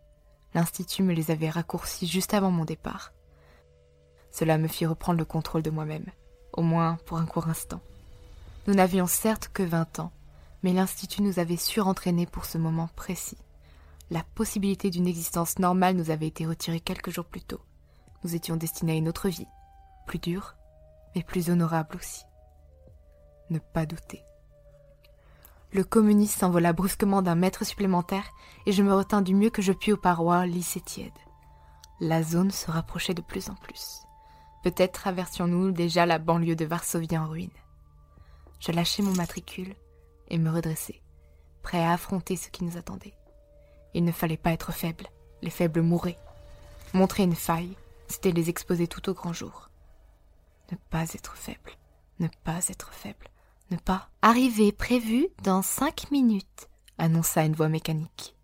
L'Institut 0.53 1.03
me 1.03 1.13
les 1.13 1.29
avait 1.29 1.49
raccourcis 1.49 2.07
juste 2.07 2.33
avant 2.33 2.51
mon 2.51 2.65
départ. 2.65 3.13
Cela 4.31 4.57
me 4.57 4.67
fit 4.67 4.85
reprendre 4.85 5.19
le 5.19 5.25
contrôle 5.25 5.61
de 5.61 5.69
moi-même, 5.69 6.05
au 6.53 6.61
moins 6.61 6.97
pour 7.05 7.17
un 7.17 7.25
court 7.25 7.47
instant. 7.47 7.81
Nous 8.65 8.73
n'avions 8.73 9.07
certes 9.07 9.49
que 9.53 9.63
vingt 9.63 9.99
ans, 9.99 10.11
mais 10.63 10.73
l'Institut 10.73 11.21
nous 11.21 11.39
avait 11.39 11.57
surentraînés 11.57 12.25
pour 12.25 12.45
ce 12.45 12.57
moment 12.57 12.89
précis. 12.95 13.37
La 14.09 14.23
possibilité 14.35 14.89
d'une 14.89 15.07
existence 15.07 15.59
normale 15.59 15.95
nous 15.95 16.09
avait 16.09 16.27
été 16.27 16.45
retirée 16.45 16.79
quelques 16.79 17.11
jours 17.11 17.25
plus 17.25 17.41
tôt. 17.41 17.61
Nous 18.23 18.35
étions 18.35 18.55
destinés 18.55 18.93
à 18.93 18.95
une 18.95 19.09
autre 19.09 19.29
vie, 19.29 19.47
plus 20.07 20.19
dure, 20.19 20.55
mais 21.15 21.23
plus 21.23 21.49
honorable 21.49 21.95
aussi 21.95 22.23
ne 23.49 23.59
pas 23.59 23.85
douter. 23.85 24.23
Le 25.73 25.83
communiste 25.83 26.39
s'envola 26.39 26.71
brusquement 26.71 27.21
d'un 27.21 27.35
mètre 27.35 27.65
supplémentaire 27.65 28.31
et 28.65 28.71
je 28.71 28.83
me 28.83 28.93
retins 28.93 29.21
du 29.21 29.35
mieux 29.35 29.49
que 29.49 29.61
je 29.61 29.73
pus 29.73 29.91
aux 29.91 29.97
parois 29.97 30.45
lisses 30.45 30.77
et 30.77 30.81
tièdes. 30.81 31.11
La 31.99 32.23
zone 32.23 32.51
se 32.51 32.71
rapprochait 32.71 33.13
de 33.13 33.21
plus 33.21 33.49
en 33.49 33.55
plus. 33.55 34.03
Peut-être 34.63 34.93
traversions-nous 34.93 35.71
déjà 35.71 36.05
la 36.05 36.19
banlieue 36.19 36.55
de 36.55 36.65
Varsovie 36.65 37.17
en 37.17 37.27
ruine. 37.27 37.51
Je 38.59 38.71
lâchai 38.71 39.03
mon 39.03 39.13
matricule 39.13 39.75
et 40.29 40.37
me 40.37 40.49
redressai, 40.49 41.01
prêt 41.63 41.83
à 41.83 41.91
affronter 41.91 42.37
ce 42.37 42.49
qui 42.49 42.63
nous 42.63 42.77
attendait. 42.77 43.13
Il 43.93 44.03
ne 44.03 44.11
fallait 44.11 44.37
pas 44.37 44.51
être 44.51 44.71
faible, 44.71 45.07
les 45.41 45.49
faibles 45.49 45.81
mouraient. 45.81 46.17
Montrer 46.93 47.23
une 47.23 47.35
faille, 47.35 47.75
c'était 48.07 48.31
les 48.31 48.49
exposer 48.49 48.87
tout 48.87 49.09
au 49.09 49.13
grand 49.13 49.33
jour. 49.33 49.69
Ne 50.71 50.77
pas 50.89 51.13
être 51.13 51.35
faible, 51.35 51.71
ne 52.19 52.27
pas 52.43 52.67
être 52.69 52.93
faible 52.93 53.27
ne 53.71 53.77
pas 53.77 54.09
arriver 54.21 54.71
prévu 54.71 55.27
dans 55.43 55.61
cinq 55.61 56.09
minutes, 56.11 56.69
annonça 56.97 57.43
une 57.45 57.55
voix 57.55 57.69
mécanique. 57.69 58.35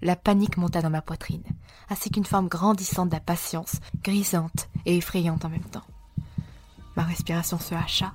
La 0.00 0.14
panique 0.14 0.56
monta 0.56 0.80
dans 0.80 0.90
ma 0.90 1.02
poitrine, 1.02 1.44
ainsi 1.88 2.10
qu'une 2.10 2.24
forme 2.24 2.48
grandissante 2.48 3.08
d'impatience, 3.08 3.80
grisante 4.02 4.68
et 4.86 4.96
effrayante 4.96 5.44
en 5.44 5.48
même 5.48 5.64
temps. 5.64 5.86
Ma 6.96 7.02
respiration 7.02 7.58
se 7.58 7.74
hacha, 7.74 8.14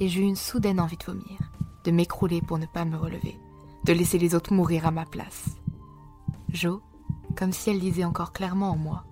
et 0.00 0.08
j'eus 0.08 0.22
une 0.22 0.36
soudaine 0.36 0.80
envie 0.80 0.96
de 0.96 1.04
vomir, 1.04 1.38
de 1.84 1.90
m'écrouler 1.92 2.40
pour 2.42 2.58
ne 2.58 2.66
pas 2.66 2.84
me 2.84 2.96
relever, 2.96 3.38
de 3.84 3.92
laisser 3.92 4.18
les 4.18 4.34
autres 4.34 4.52
mourir 4.52 4.86
à 4.86 4.90
ma 4.90 5.04
place. 5.04 5.50
Jo, 6.48 6.82
comme 7.36 7.52
si 7.52 7.70
elle 7.70 7.78
lisait 7.78 8.04
encore 8.04 8.32
clairement 8.32 8.70
en 8.70 8.76
moi, 8.76 9.04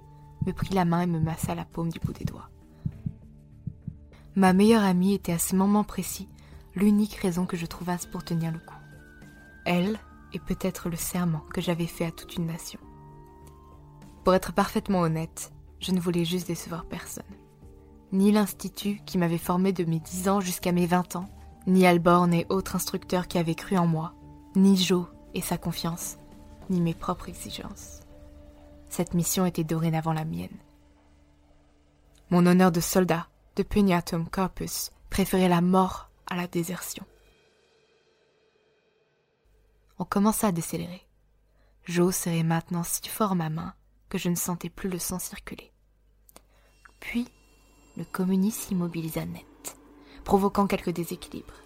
me 0.45 0.53
prit 0.53 0.75
la 0.75 0.85
main 0.85 1.03
et 1.03 1.07
me 1.07 1.21
massa 1.21 1.55
la 1.55 1.65
paume 1.65 1.91
du 1.91 2.01
bout 2.01 2.13
des 2.13 2.25
doigts. 2.25 2.51
Ma 4.35 4.53
meilleure 4.53 4.83
amie 4.83 5.15
était 5.15 5.33
à 5.33 5.39
ce 5.39 5.55
moment 5.55 5.85
précis 5.85 6.29
l'unique 6.75 7.14
raison 7.14 7.47
que 7.47 7.57
je 7.57 7.67
trouvasse 7.67 8.07
pour 8.07 8.25
tenir 8.25 8.52
le 8.52 8.59
coup. 8.59 8.79
Elle 9.64 9.99
et 10.33 10.38
peut-être 10.38 10.88
le 10.88 10.97
serment 10.97 11.43
que 11.52 11.61
j'avais 11.61 11.87
fait 11.87 12.07
à 12.07 12.11
toute 12.11 12.37
une 12.37 12.47
nation. 12.47 12.81
Pour 14.25 14.35
être 14.35 14.52
parfaitement 14.52 15.00
honnête, 15.00 15.52
je 15.81 15.93
ne 15.93 16.00
voulais 16.00 16.25
juste 16.25 16.47
décevoir 16.47 16.85
personne. 16.85 17.25
Ni 18.12 18.31
l'Institut 18.31 19.00
qui 19.05 19.19
m'avait 19.19 19.38
formé 19.38 19.73
de 19.73 19.85
mes 19.85 20.00
dix 20.00 20.29
ans 20.29 20.41
jusqu'à 20.41 20.73
mes 20.73 20.87
vingt 20.87 21.17
ans, 21.17 21.29
ni 21.67 21.87
Alborn 21.87 22.33
et 22.33 22.47
autres 22.49 22.76
instructeurs 22.76 23.26
qui 23.26 23.38
avaient 23.38 23.55
cru 23.55 23.76
en 23.76 23.87
moi, 23.87 24.14
ni 24.55 24.76
Joe 24.76 25.07
et 25.35 25.41
sa 25.41 25.59
confiance, 25.59 26.19
ni 26.71 26.81
mes 26.81 26.95
propres 26.95 27.29
exigences. 27.29 28.00
Cette 28.88 29.14
mission 29.14 29.47
était 29.47 29.64
dorénavant 29.64 30.12
la 30.12 30.25
mienne. 30.25 30.57
Mon 32.31 32.47
honneur 32.47 32.71
de 32.71 32.81
soldat, 32.81 33.26
de 33.57 33.62
Puniatum 33.62 34.29
Corpus, 34.29 34.91
préférait 35.11 35.49
la 35.49 35.61
mort 35.61 36.11
la 36.37 36.47
désertion. 36.47 37.05
On 39.99 40.05
commença 40.05 40.49
à 40.49 40.53
décélérer. 40.53 41.07
Joe 41.85 42.15
serrait 42.15 42.43
maintenant 42.43 42.83
si 42.83 43.09
fort 43.09 43.35
ma 43.35 43.51
main 43.51 43.75
que 44.09 44.19
je 44.19 44.29
ne 44.29 44.35
sentais 44.35 44.69
plus 44.69 44.89
le 44.89 44.99
sang 44.99 45.19
circuler. 45.19 45.73
Puis, 47.01 47.29
le 47.97 48.05
communiste 48.05 48.69
s'immobilisa 48.69 49.25
net, 49.25 49.77
provoquant 50.25 50.67
quelques 50.67 50.91
déséquilibres. 50.91 51.62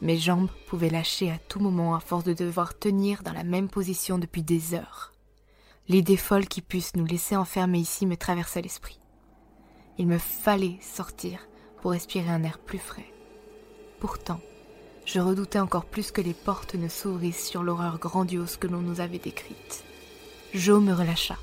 Mes 0.00 0.18
jambes 0.18 0.50
pouvaient 0.68 0.90
lâcher 0.90 1.30
à 1.30 1.38
tout 1.38 1.60
moment 1.60 1.94
à 1.94 2.00
force 2.00 2.24
de 2.24 2.34
devoir 2.34 2.78
tenir 2.78 3.22
dans 3.22 3.32
la 3.32 3.44
même 3.44 3.68
position 3.68 4.18
depuis 4.18 4.42
des 4.42 4.74
heures. 4.74 5.12
L'idée 5.88 6.16
folle 6.16 6.46
qui 6.46 6.62
puisse 6.62 6.96
nous 6.96 7.04
laisser 7.04 7.36
enfermer 7.36 7.78
ici 7.78 8.06
me 8.06 8.16
traversa 8.16 8.60
l'esprit. 8.60 9.00
Il 9.98 10.06
me 10.06 10.18
fallait 10.18 10.78
sortir 10.80 11.46
pour 11.80 11.92
respirer 11.92 12.30
un 12.30 12.42
air 12.42 12.58
plus 12.58 12.78
frais. 12.78 13.13
Pourtant, 14.06 14.42
je 15.06 15.18
redoutais 15.18 15.60
encore 15.60 15.86
plus 15.86 16.10
que 16.10 16.20
les 16.20 16.34
portes 16.34 16.74
ne 16.74 16.88
s'ouvrissent 16.88 17.46
sur 17.46 17.62
l'horreur 17.62 17.98
grandiose 17.98 18.58
que 18.58 18.66
l'on 18.66 18.82
nous 18.82 19.00
avait 19.00 19.18
décrite. 19.18 19.82
Joe 20.52 20.82
me 20.82 20.92
relâcha 20.92 21.38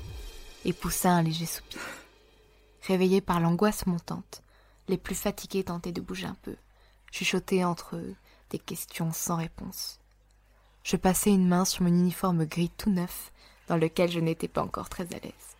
et 0.64 0.72
poussa 0.72 1.10
un 1.10 1.22
léger 1.24 1.46
soupir. 1.46 1.80
Réveillé 2.86 3.20
par 3.20 3.40
l'angoisse 3.40 3.86
montante, 3.86 4.44
les 4.86 4.96
plus 4.96 5.16
fatigués 5.16 5.64
tentaient 5.64 5.90
de 5.90 6.00
bouger 6.00 6.28
un 6.28 6.36
peu, 6.42 6.54
chuchotaient 7.10 7.64
entre 7.64 7.96
eux 7.96 8.14
des 8.50 8.60
questions 8.60 9.12
sans 9.12 9.38
réponse. 9.38 9.98
Je 10.84 10.94
passai 10.94 11.32
une 11.32 11.48
main 11.48 11.64
sur 11.64 11.82
mon 11.82 11.88
uniforme 11.88 12.44
gris 12.44 12.70
tout 12.78 12.90
neuf, 12.90 13.32
dans 13.66 13.76
lequel 13.76 14.08
je 14.08 14.20
n'étais 14.20 14.46
pas 14.46 14.62
encore 14.62 14.88
très 14.88 15.12
à 15.12 15.18
l'aise. 15.18 15.56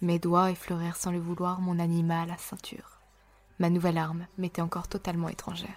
Mes 0.00 0.18
doigts 0.18 0.50
effleurèrent 0.50 0.96
sans 0.96 1.12
le 1.12 1.20
vouloir 1.20 1.60
mon 1.60 1.78
animal 1.78 2.30
à 2.30 2.32
la 2.32 2.38
ceinture. 2.38 3.02
Ma 3.58 3.68
nouvelle 3.68 3.98
arme 3.98 4.26
m'était 4.38 4.62
encore 4.62 4.88
totalement 4.88 5.28
étrangère 5.28 5.76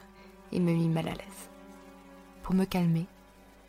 et 0.51 0.59
me 0.59 0.73
mit 0.73 0.89
mal 0.89 1.07
à 1.07 1.13
l'aise. 1.13 1.49
Pour 2.43 2.55
me 2.55 2.65
calmer, 2.65 3.07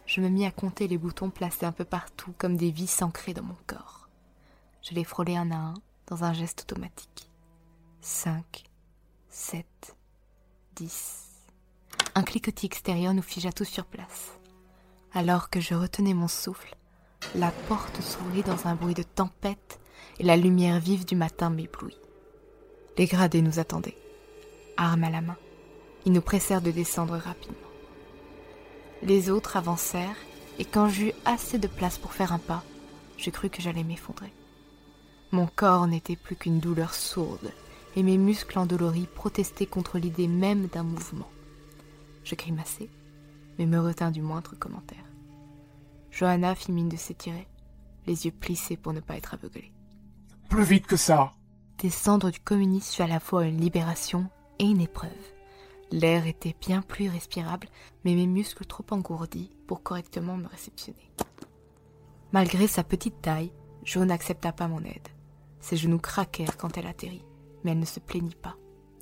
je 0.06 0.20
me 0.20 0.28
mis 0.28 0.44
à 0.44 0.50
compter 0.50 0.88
les 0.88 0.98
boutons 0.98 1.30
placés 1.30 1.66
un 1.66 1.72
peu 1.72 1.84
partout 1.84 2.32
comme 2.38 2.56
des 2.56 2.70
vis 2.70 3.02
ancrées 3.02 3.34
dans 3.34 3.42
mon 3.42 3.56
corps. 3.66 4.08
Je 4.82 4.94
les 4.94 5.04
frôlai 5.04 5.36
un 5.36 5.50
à 5.50 5.56
un 5.56 5.74
dans 6.06 6.24
un 6.24 6.32
geste 6.32 6.62
automatique. 6.62 7.30
Cinq, 8.00 8.64
sept, 9.28 9.96
dix. 10.74 11.28
Un 12.14 12.22
cliquetis 12.22 12.66
extérieur 12.66 13.14
nous 13.14 13.22
figea 13.22 13.52
tous 13.52 13.66
sur 13.66 13.84
place. 13.84 14.32
Alors 15.12 15.50
que 15.50 15.60
je 15.60 15.74
retenais 15.74 16.14
mon 16.14 16.28
souffle, 16.28 16.74
la 17.34 17.50
porte 17.68 18.00
s'ouvrit 18.00 18.42
dans 18.42 18.66
un 18.66 18.74
bruit 18.74 18.94
de 18.94 19.02
tempête 19.02 19.80
et 20.18 20.24
la 20.24 20.36
lumière 20.36 20.80
vive 20.80 21.04
du 21.04 21.16
matin 21.16 21.50
m'éblouit. 21.50 21.98
Les 22.96 23.06
gradés 23.06 23.42
nous 23.42 23.58
attendaient, 23.58 23.96
armes 24.76 25.04
à 25.04 25.10
la 25.10 25.20
main. 25.20 25.36
Ils 26.06 26.12
nous 26.12 26.20
pressèrent 26.20 26.62
de 26.62 26.70
descendre 26.70 27.16
rapidement. 27.16 27.56
Les 29.02 29.30
autres 29.30 29.56
avancèrent, 29.56 30.16
et 30.58 30.64
quand 30.64 30.88
j'eus 30.88 31.12
assez 31.24 31.58
de 31.58 31.66
place 31.66 31.98
pour 31.98 32.12
faire 32.12 32.32
un 32.32 32.38
pas, 32.38 32.62
je 33.16 33.30
crus 33.30 33.50
que 33.50 33.62
j'allais 33.62 33.84
m'effondrer. 33.84 34.32
Mon 35.32 35.46
corps 35.46 35.86
n'était 35.86 36.16
plus 36.16 36.36
qu'une 36.36 36.58
douleur 36.58 36.94
sourde, 36.94 37.52
et 37.96 38.02
mes 38.02 38.18
muscles 38.18 38.58
endoloris 38.58 39.08
protestaient 39.14 39.66
contre 39.66 39.98
l'idée 39.98 40.28
même 40.28 40.66
d'un 40.66 40.82
mouvement. 40.82 41.30
Je 42.24 42.34
grimaçai, 42.34 42.90
mais 43.58 43.66
me 43.66 43.80
retins 43.80 44.10
du 44.10 44.22
moindre 44.22 44.54
commentaire. 44.56 45.04
Johanna 46.10 46.54
fit 46.54 46.72
mine 46.72 46.88
de 46.88 46.96
s'étirer, 46.96 47.46
les 48.06 48.26
yeux 48.26 48.32
plissés 48.32 48.76
pour 48.76 48.92
ne 48.92 49.00
pas 49.00 49.16
être 49.16 49.34
aveuglée. 49.34 49.72
Plus 50.48 50.64
vite 50.64 50.86
que 50.86 50.96
ça 50.96 51.32
Descendre 51.78 52.30
du 52.30 52.40
communisme 52.40 52.96
fut 52.96 53.02
à 53.02 53.06
la 53.06 53.20
fois 53.20 53.46
une 53.46 53.60
libération 53.60 54.28
et 54.58 54.64
une 54.64 54.80
épreuve. 54.80 55.10
L'air 55.92 56.26
était 56.26 56.54
bien 56.60 56.82
plus 56.82 57.08
respirable, 57.08 57.68
mais 58.04 58.14
mes 58.14 58.26
muscles 58.26 58.64
trop 58.64 58.84
engourdis 58.90 59.50
pour 59.66 59.82
correctement 59.82 60.36
me 60.36 60.46
réceptionner. 60.46 61.10
Malgré 62.32 62.68
sa 62.68 62.84
petite 62.84 63.20
taille, 63.20 63.52
Jo 63.84 64.04
n'accepta 64.04 64.52
pas 64.52 64.68
mon 64.68 64.84
aide. 64.84 65.08
Ses 65.60 65.76
genoux 65.76 65.98
craquèrent 65.98 66.56
quand 66.56 66.78
elle 66.78 66.86
atterrit, 66.86 67.24
mais 67.64 67.72
elle 67.72 67.80
ne 67.80 67.84
se 67.84 67.98
plaignit 67.98 68.36
pas. 68.36 68.56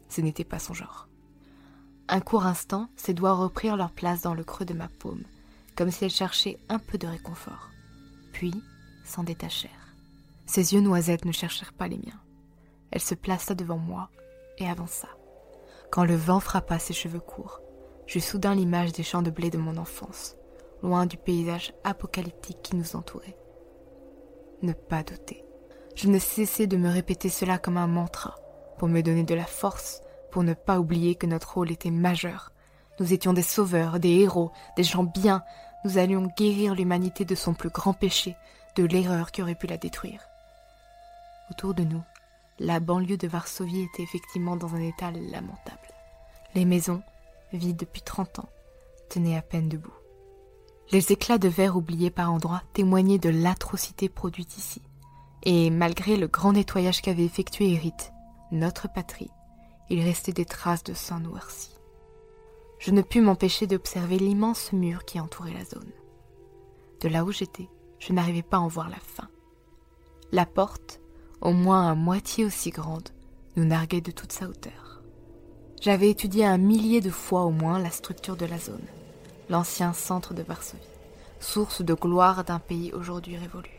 Ce 0.08 0.20
n'était 0.22 0.44
pas 0.44 0.58
son 0.58 0.72
genre. 0.72 1.08
Un 2.08 2.20
court 2.20 2.46
instant, 2.46 2.88
ses 2.96 3.12
doigts 3.12 3.34
reprirent 3.34 3.76
leur 3.76 3.92
place 3.92 4.22
dans 4.22 4.32
le 4.32 4.44
creux 4.44 4.64
de 4.64 4.72
ma 4.72 4.88
paume, 4.88 5.24
comme 5.76 5.90
si 5.90 6.04
elle 6.04 6.10
cherchait 6.10 6.58
un 6.70 6.78
peu 6.78 6.96
de 6.96 7.06
réconfort. 7.06 7.68
Puis 8.32 8.54
s'en 9.04 9.24
détachèrent. 9.24 9.94
Ses 10.46 10.72
yeux 10.72 10.80
noisettes 10.80 11.26
ne 11.26 11.32
cherchèrent 11.32 11.74
pas 11.74 11.88
les 11.88 11.98
miens. 11.98 12.20
Elle 12.90 13.02
se 13.02 13.14
plaça 13.14 13.54
devant 13.54 13.76
moi 13.76 14.08
et 14.56 14.66
avança. 14.66 15.08
Quand 15.90 16.04
le 16.04 16.16
vent 16.16 16.40
frappa 16.40 16.78
ses 16.78 16.92
cheveux 16.92 17.20
courts, 17.20 17.60
j'eus 18.06 18.20
soudain 18.20 18.54
l'image 18.54 18.92
des 18.92 19.02
champs 19.02 19.22
de 19.22 19.30
blé 19.30 19.50
de 19.50 19.58
mon 19.58 19.76
enfance, 19.78 20.36
loin 20.82 21.06
du 21.06 21.16
paysage 21.16 21.72
apocalyptique 21.82 22.62
qui 22.62 22.76
nous 22.76 22.94
entourait. 22.94 23.38
Ne 24.62 24.72
pas 24.72 25.02
douter. 25.02 25.44
Je 25.94 26.08
ne 26.08 26.18
cessais 26.18 26.66
de 26.66 26.76
me 26.76 26.90
répéter 26.90 27.28
cela 27.28 27.58
comme 27.58 27.76
un 27.76 27.86
mantra, 27.86 28.36
pour 28.76 28.88
me 28.88 29.02
donner 29.02 29.24
de 29.24 29.34
la 29.34 29.46
force, 29.46 30.02
pour 30.30 30.42
ne 30.42 30.54
pas 30.54 30.78
oublier 30.78 31.14
que 31.14 31.26
notre 31.26 31.54
rôle 31.54 31.70
était 31.70 31.90
majeur. 31.90 32.52
Nous 33.00 33.12
étions 33.12 33.32
des 33.32 33.42
sauveurs, 33.42 33.98
des 33.98 34.10
héros, 34.10 34.52
des 34.76 34.84
gens 34.84 35.04
bien. 35.04 35.42
Nous 35.84 35.98
allions 35.98 36.28
guérir 36.36 36.74
l'humanité 36.74 37.24
de 37.24 37.34
son 37.34 37.54
plus 37.54 37.70
grand 37.70 37.94
péché, 37.94 38.36
de 38.76 38.84
l'erreur 38.84 39.32
qui 39.32 39.42
aurait 39.42 39.54
pu 39.54 39.66
la 39.66 39.78
détruire. 39.78 40.28
Autour 41.50 41.74
de 41.74 41.82
nous, 41.82 42.02
la 42.58 42.80
banlieue 42.80 43.16
de 43.16 43.28
Varsovie 43.28 43.82
était 43.82 44.02
effectivement 44.02 44.56
dans 44.56 44.74
un 44.74 44.82
état 44.82 45.10
lamentable. 45.10 45.78
Les 46.54 46.64
maisons, 46.64 47.02
vides 47.52 47.76
depuis 47.76 48.02
trente 48.02 48.38
ans, 48.38 48.48
tenaient 49.08 49.36
à 49.36 49.42
peine 49.42 49.68
debout. 49.68 49.92
Les 50.90 51.12
éclats 51.12 51.38
de 51.38 51.48
verre 51.48 51.76
oubliés 51.76 52.10
par 52.10 52.32
endroits 52.32 52.62
témoignaient 52.72 53.18
de 53.18 53.28
l'atrocité 53.28 54.08
produite 54.08 54.56
ici. 54.56 54.82
Et 55.42 55.70
malgré 55.70 56.16
le 56.16 56.26
grand 56.26 56.52
nettoyage 56.52 57.02
qu'avait 57.02 57.24
effectué 57.24 57.72
Hérite, 57.72 58.12
notre 58.50 58.90
patrie, 58.90 59.30
il 59.90 60.02
restait 60.02 60.32
des 60.32 60.44
traces 60.44 60.84
de 60.84 60.94
sang 60.94 61.20
noirci. 61.20 61.70
Je 62.78 62.90
ne 62.90 63.02
pus 63.02 63.20
m'empêcher 63.20 63.66
d'observer 63.66 64.18
l'immense 64.18 64.72
mur 64.72 65.04
qui 65.04 65.20
entourait 65.20 65.52
la 65.52 65.64
zone. 65.64 65.90
De 67.00 67.08
là 67.08 67.24
où 67.24 67.32
j'étais, 67.32 67.68
je 67.98 68.12
n'arrivais 68.12 68.42
pas 68.42 68.56
à 68.56 68.60
en 68.60 68.68
voir 68.68 68.88
la 68.88 68.96
fin. 68.96 69.28
La 70.32 70.46
porte, 70.46 71.00
au 71.40 71.52
moins 71.52 71.90
à 71.90 71.94
moitié 71.94 72.44
aussi 72.44 72.70
grande, 72.70 73.08
nous 73.56 73.64
narguait 73.64 74.00
de 74.00 74.10
toute 74.10 74.32
sa 74.32 74.48
hauteur. 74.48 75.02
J'avais 75.80 76.10
étudié 76.10 76.44
un 76.44 76.58
millier 76.58 77.00
de 77.00 77.10
fois 77.10 77.44
au 77.44 77.50
moins 77.50 77.78
la 77.78 77.90
structure 77.90 78.36
de 78.36 78.46
la 78.46 78.58
zone, 78.58 78.86
l'ancien 79.48 79.92
centre 79.92 80.34
de 80.34 80.42
Varsovie, 80.42 80.82
source 81.40 81.82
de 81.82 81.94
gloire 81.94 82.44
d'un 82.44 82.58
pays 82.58 82.92
aujourd'hui 82.92 83.36
révolu. 83.36 83.70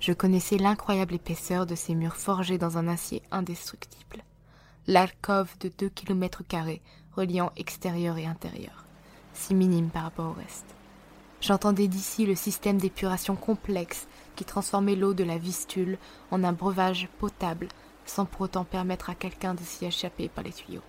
Je 0.00 0.12
connaissais 0.12 0.58
l'incroyable 0.58 1.14
épaisseur 1.14 1.64
de 1.64 1.74
ces 1.74 1.94
murs 1.94 2.16
forgés 2.16 2.58
dans 2.58 2.76
un 2.76 2.88
acier 2.88 3.22
indestructible, 3.30 4.22
l'alcôve 4.86 5.50
de 5.60 5.70
deux 5.78 5.88
kilomètres 5.88 6.46
carrés 6.46 6.82
reliant 7.16 7.50
extérieur 7.56 8.18
et 8.18 8.26
intérieur, 8.26 8.84
si 9.32 9.54
minime 9.54 9.88
par 9.88 10.02
rapport 10.02 10.28
au 10.28 10.34
reste. 10.34 10.66
J'entendais 11.40 11.88
d'ici 11.88 12.26
le 12.26 12.34
système 12.34 12.78
d'épuration 12.78 13.36
complexe 13.36 14.06
qui 14.36 14.44
transformait 14.44 14.94
l'eau 14.94 15.14
de 15.14 15.24
la 15.24 15.38
Vistule 15.38 15.98
en 16.30 16.44
un 16.44 16.52
breuvage 16.52 17.08
potable 17.18 17.68
sans 18.04 18.24
pour 18.24 18.42
autant 18.42 18.64
permettre 18.64 19.10
à 19.10 19.16
quelqu'un 19.16 19.54
de 19.54 19.62
s'y 19.62 19.84
échapper 19.84 20.28
par 20.28 20.44
les 20.44 20.52
tuyaux. 20.52 20.82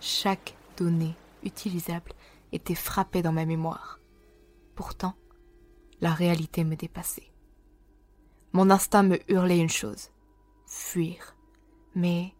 Chaque 0.00 0.54
donnée 0.76 1.14
utilisable 1.42 2.12
était 2.52 2.74
frappée 2.74 3.22
dans 3.22 3.32
ma 3.32 3.46
mémoire. 3.46 4.00
Pourtant, 4.74 5.14
la 6.00 6.12
réalité 6.12 6.64
me 6.64 6.76
dépassait. 6.76 7.32
Mon 8.52 8.68
instinct 8.70 9.02
me 9.04 9.18
hurlait 9.32 9.58
une 9.58 9.70
chose 9.70 10.10
fuir. 10.66 11.36
Mais 11.94 12.34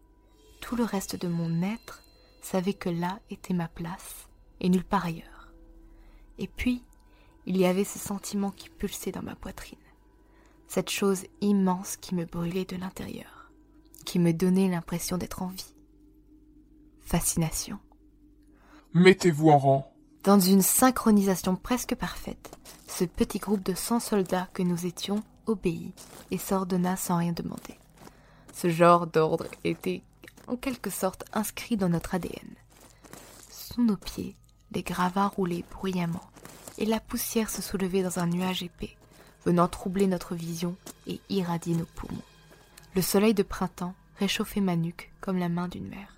tout 0.61 0.75
le 0.75 0.83
reste 0.83 1.15
de 1.15 1.27
mon 1.27 1.61
être 1.61 2.03
savait 2.41 2.73
que 2.73 2.89
là 2.89 3.19
était 3.29 3.53
ma 3.53 3.67
place 3.67 4.29
et 4.59 4.69
nulle 4.69 4.83
part 4.83 5.05
ailleurs. 5.05 5.53
Et 6.37 6.47
puis, 6.47 6.83
il 7.45 7.57
y 7.57 7.65
avait 7.65 7.83
ce 7.83 7.99
sentiment 7.99 8.51
qui 8.51 8.69
pulsait 8.69 9.11
dans 9.11 9.21
ma 9.21 9.35
poitrine, 9.35 9.79
cette 10.67 10.89
chose 10.89 11.23
immense 11.41 11.97
qui 11.97 12.15
me 12.15 12.25
brûlait 12.25 12.65
de 12.65 12.75
l'intérieur, 12.75 13.51
qui 14.05 14.19
me 14.19 14.33
donnait 14.33 14.69
l'impression 14.69 15.17
d'être 15.17 15.41
en 15.41 15.47
vie. 15.47 15.73
Fascination. 17.01 17.79
Mettez-vous 18.93 19.49
en 19.49 19.57
rang. 19.57 19.93
Dans 20.23 20.39
une 20.39 20.61
synchronisation 20.61 21.55
presque 21.55 21.95
parfaite, 21.95 22.57
ce 22.87 23.03
petit 23.05 23.39
groupe 23.39 23.63
de 23.63 23.73
cent 23.73 23.99
soldats 23.99 24.47
que 24.53 24.63
nous 24.63 24.85
étions 24.85 25.23
obéit 25.45 25.93
et 26.31 26.37
s'ordonna 26.37 26.95
sans 26.95 27.17
rien 27.17 27.31
demander. 27.31 27.77
Ce 28.53 28.69
genre 28.69 29.05
d'ordre 29.05 29.47
était 29.63 30.01
en 30.47 30.55
quelque 30.55 30.89
sorte 30.89 31.25
inscrit 31.33 31.77
dans 31.77 31.89
notre 31.89 32.15
ADN. 32.15 32.55
Sous 33.49 33.83
nos 33.83 33.97
pieds, 33.97 34.35
les 34.71 34.83
gravats 34.83 35.27
roulaient 35.27 35.65
bruyamment, 35.71 36.31
et 36.77 36.85
la 36.85 36.99
poussière 36.99 37.49
se 37.49 37.61
soulevait 37.61 38.03
dans 38.03 38.19
un 38.19 38.27
nuage 38.27 38.63
épais, 38.63 38.95
venant 39.45 39.67
troubler 39.67 40.07
notre 40.07 40.35
vision 40.35 40.75
et 41.07 41.19
irradier 41.29 41.75
nos 41.75 41.85
poumons. 41.85 42.21
Le 42.95 43.01
soleil 43.01 43.33
de 43.33 43.43
printemps 43.43 43.93
réchauffait 44.17 44.61
ma 44.61 44.75
nuque 44.75 45.11
comme 45.21 45.37
la 45.37 45.49
main 45.49 45.67
d'une 45.67 45.87
mère. 45.87 46.15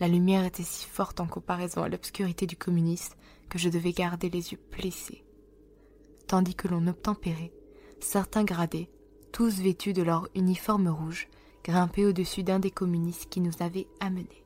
La 0.00 0.08
lumière 0.08 0.44
était 0.44 0.64
si 0.64 0.86
forte 0.86 1.20
en 1.20 1.26
comparaison 1.26 1.82
à 1.82 1.88
l'obscurité 1.88 2.46
du 2.46 2.56
communiste 2.56 3.16
que 3.48 3.58
je 3.58 3.68
devais 3.68 3.92
garder 3.92 4.28
les 4.28 4.52
yeux 4.52 4.60
plissés. 4.70 5.22
Tandis 6.26 6.54
que 6.54 6.68
l'on 6.68 6.86
obtempérait, 6.86 7.52
certains 8.00 8.44
gradés, 8.44 8.90
tous 9.32 9.60
vêtus 9.60 9.92
de 9.92 10.02
leur 10.02 10.28
uniforme 10.34 10.88
rouge, 10.88 11.28
grimpé 11.62 12.04
au-dessus 12.06 12.42
d'un 12.42 12.58
des 12.58 12.70
communistes 12.70 13.28
qui 13.30 13.40
nous 13.40 13.52
avait 13.60 13.86
amenés. 14.00 14.44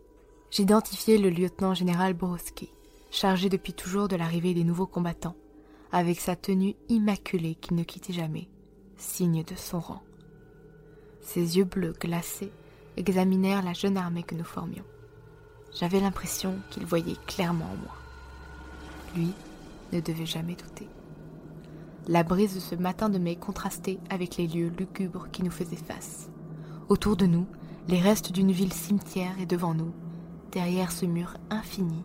J'identifiai 0.50 1.18
le 1.18 1.30
lieutenant-général 1.30 2.14
Borowski, 2.14 2.70
chargé 3.10 3.48
depuis 3.48 3.72
toujours 3.72 4.08
de 4.08 4.16
l'arrivée 4.16 4.54
des 4.54 4.64
nouveaux 4.64 4.86
combattants, 4.86 5.36
avec 5.92 6.20
sa 6.20 6.36
tenue 6.36 6.76
immaculée 6.88 7.54
qu'il 7.54 7.76
ne 7.76 7.82
quittait 7.82 8.12
jamais, 8.12 8.48
signe 8.96 9.42
de 9.42 9.54
son 9.54 9.80
rang. 9.80 10.02
Ses 11.20 11.58
yeux 11.58 11.64
bleus 11.64 11.94
glacés 11.98 12.52
examinèrent 12.96 13.62
la 13.62 13.72
jeune 13.72 13.96
armée 13.96 14.22
que 14.22 14.34
nous 14.34 14.44
formions. 14.44 14.84
J'avais 15.78 16.00
l'impression 16.00 16.56
qu'il 16.70 16.86
voyait 16.86 17.16
clairement 17.26 17.66
en 17.66 17.76
moi. 17.76 17.94
Lui 19.14 19.32
ne 19.92 20.00
devait 20.00 20.26
jamais 20.26 20.54
douter. 20.54 20.88
La 22.06 22.22
brise 22.22 22.54
de 22.54 22.60
ce 22.60 22.74
matin 22.74 23.08
de 23.08 23.18
mai 23.18 23.36
contrastait 23.36 23.98
avec 24.08 24.36
les 24.36 24.46
lieux 24.46 24.72
lugubres 24.78 25.30
qui 25.30 25.42
nous 25.42 25.50
faisaient 25.50 25.76
face. 25.76 26.30
Autour 26.88 27.16
de 27.16 27.26
nous, 27.26 27.46
les 27.86 28.00
restes 28.00 28.32
d'une 28.32 28.52
ville 28.52 28.72
cimetière 28.72 29.38
et 29.38 29.46
devant 29.46 29.74
nous, 29.74 29.92
derrière 30.52 30.90
ce 30.90 31.04
mur 31.04 31.34
infini, 31.50 32.02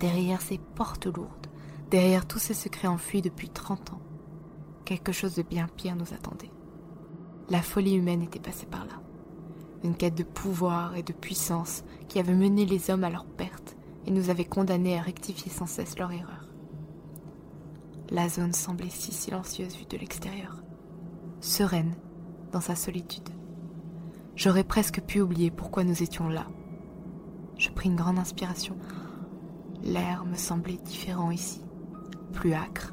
derrière 0.00 0.40
ces 0.40 0.58
portes 0.58 1.06
lourdes, 1.06 1.45
derrière 1.90 2.26
tous 2.26 2.38
ces 2.38 2.54
secrets 2.54 2.88
enfuis 2.88 3.22
depuis 3.22 3.48
trente 3.48 3.92
ans, 3.92 4.00
quelque 4.84 5.12
chose 5.12 5.34
de 5.34 5.42
bien 5.42 5.68
pire 5.68 5.96
nous 5.96 6.12
attendait. 6.12 6.50
La 7.48 7.62
folie 7.62 7.94
humaine 7.94 8.22
était 8.22 8.40
passée 8.40 8.66
par 8.66 8.84
là. 8.86 9.00
Une 9.84 9.94
quête 9.94 10.16
de 10.16 10.24
pouvoir 10.24 10.96
et 10.96 11.02
de 11.02 11.12
puissance 11.12 11.84
qui 12.08 12.18
avait 12.18 12.34
mené 12.34 12.64
les 12.66 12.90
hommes 12.90 13.04
à 13.04 13.10
leur 13.10 13.24
perte 13.24 13.76
et 14.06 14.10
nous 14.10 14.30
avait 14.30 14.44
condamnés 14.44 14.98
à 14.98 15.02
rectifier 15.02 15.50
sans 15.50 15.66
cesse 15.66 15.98
leur 15.98 16.10
erreur. 16.12 16.48
La 18.10 18.28
zone 18.28 18.52
semblait 18.52 18.90
si 18.90 19.12
silencieuse 19.12 19.76
vue 19.76 19.86
de 19.86 19.96
l'extérieur, 19.96 20.62
sereine 21.40 21.94
dans 22.52 22.60
sa 22.60 22.76
solitude. 22.76 23.28
J'aurais 24.36 24.64
presque 24.64 25.00
pu 25.00 25.20
oublier 25.20 25.50
pourquoi 25.50 25.82
nous 25.82 26.02
étions 26.02 26.28
là. 26.28 26.46
Je 27.58 27.70
pris 27.70 27.88
une 27.88 27.96
grande 27.96 28.18
inspiration. 28.18 28.76
L'air 29.82 30.24
me 30.24 30.36
semblait 30.36 30.78
différent 30.84 31.30
ici, 31.30 31.62
plus 32.36 32.52
âcre, 32.52 32.92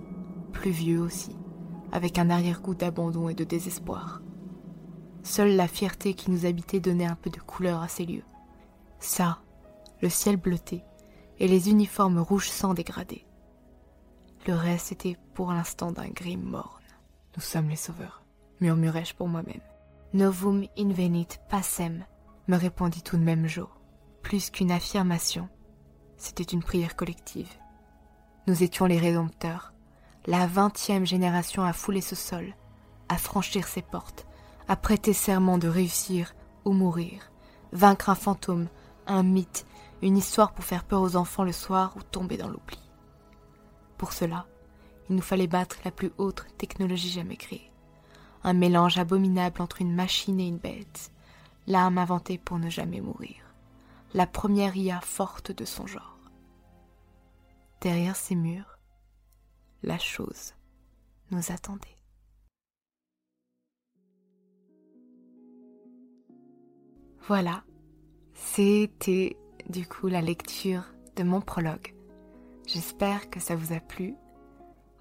plus 0.53 0.71
vieux 0.71 1.01
aussi, 1.01 1.35
avec 1.91 2.17
un 2.17 2.29
arrière-goût 2.29 2.75
d'abandon 2.75 3.27
et 3.27 3.33
de 3.33 3.43
désespoir. 3.43 4.21
Seule 5.21 5.55
la 5.55 5.67
fierté 5.67 6.13
qui 6.13 6.31
nous 6.31 6.45
habitait 6.45 6.79
donnait 6.79 7.05
un 7.05 7.15
peu 7.15 7.29
de 7.29 7.39
couleur 7.39 7.81
à 7.81 7.89
ces 7.89 8.05
lieux. 8.05 8.23
Ça, 8.99 9.41
le 10.01 10.09
ciel 10.09 10.37
bleuté 10.37 10.83
et 11.39 11.47
les 11.47 11.69
uniformes 11.69 12.19
rouges 12.19 12.49
sans 12.49 12.73
dégradés. 12.73 13.25
Le 14.47 14.53
reste 14.53 14.93
était 14.93 15.17
pour 15.33 15.51
l'instant 15.51 15.91
d'un 15.91 16.09
gris 16.09 16.37
morne. 16.37 16.81
Nous 17.35 17.43
sommes 17.43 17.69
les 17.69 17.75
sauveurs, 17.75 18.23
murmurai-je 18.61 19.13
pour 19.13 19.27
moi-même. 19.27 19.61
Novum 20.13 20.65
invenit 20.77 21.27
passem, 21.49 22.05
me 22.47 22.55
répondit 22.55 23.01
tout 23.01 23.17
de 23.17 23.23
même 23.23 23.47
Joe. 23.47 23.67
Plus 24.21 24.49
qu'une 24.51 24.71
affirmation, 24.71 25.49
c'était 26.15 26.43
une 26.43 26.63
prière 26.63 26.95
collective. 26.95 27.49
Nous 28.45 28.61
étions 28.61 28.85
les 28.85 28.97
rédempteurs, 28.97 29.71
la 30.25 30.47
vingtième 30.47 31.05
génération 31.05 31.63
à 31.63 31.71
fouler 31.71 32.01
ce 32.01 32.15
sol, 32.15 32.53
à 33.07 33.17
franchir 33.17 33.69
ses 33.69 33.81
portes, 33.81 34.27
à 34.67 34.75
prêter 34.75 35.13
serment 35.13 35.57
de 35.57 35.69
réussir 35.69 36.35
ou 36.65 36.73
mourir, 36.73 37.31
vaincre 37.71 38.09
un 38.09 38.15
fantôme, 38.15 38.67
un 39.07 39.23
mythe, 39.23 39.65
une 40.01 40.17
histoire 40.17 40.51
pour 40.51 40.65
faire 40.65 40.83
peur 40.83 41.01
aux 41.01 41.15
enfants 41.15 41.45
le 41.45 41.53
soir 41.53 41.93
ou 41.95 42.03
tomber 42.03 42.35
dans 42.35 42.49
l'oubli. 42.49 42.77
Pour 43.97 44.11
cela, 44.11 44.45
il 45.09 45.15
nous 45.15 45.21
fallait 45.21 45.47
battre 45.47 45.77
la 45.85 45.91
plus 45.91 46.11
haute 46.17 46.45
technologie 46.57 47.11
jamais 47.11 47.37
créée. 47.37 47.71
Un 48.43 48.53
mélange 48.53 48.97
abominable 48.97 49.61
entre 49.61 49.81
une 49.81 49.95
machine 49.95 50.41
et 50.41 50.47
une 50.47 50.57
bête, 50.57 51.13
l'arme 51.65 51.97
inventée 51.97 52.37
pour 52.37 52.59
ne 52.59 52.69
jamais 52.69 52.99
mourir, 52.99 53.37
la 54.13 54.27
première 54.27 54.75
IA 54.75 54.99
forte 54.99 55.53
de 55.53 55.63
son 55.63 55.87
genre. 55.87 56.12
Derrière 57.83 58.15
ces 58.15 58.35
murs, 58.35 58.79
la 59.81 59.99
chose 59.99 60.53
nous 61.31 61.51
attendait. 61.51 61.97
Voilà, 67.27 67.65
c'était 68.35 69.35
du 69.67 69.85
coup 69.85 70.07
la 70.07 70.21
lecture 70.21 70.85
de 71.17 71.23
mon 71.23 71.41
prologue. 71.41 71.93
J'espère 72.65 73.29
que 73.29 73.41
ça 73.41 73.57
vous 73.57 73.73
a 73.73 73.81
plu, 73.81 74.15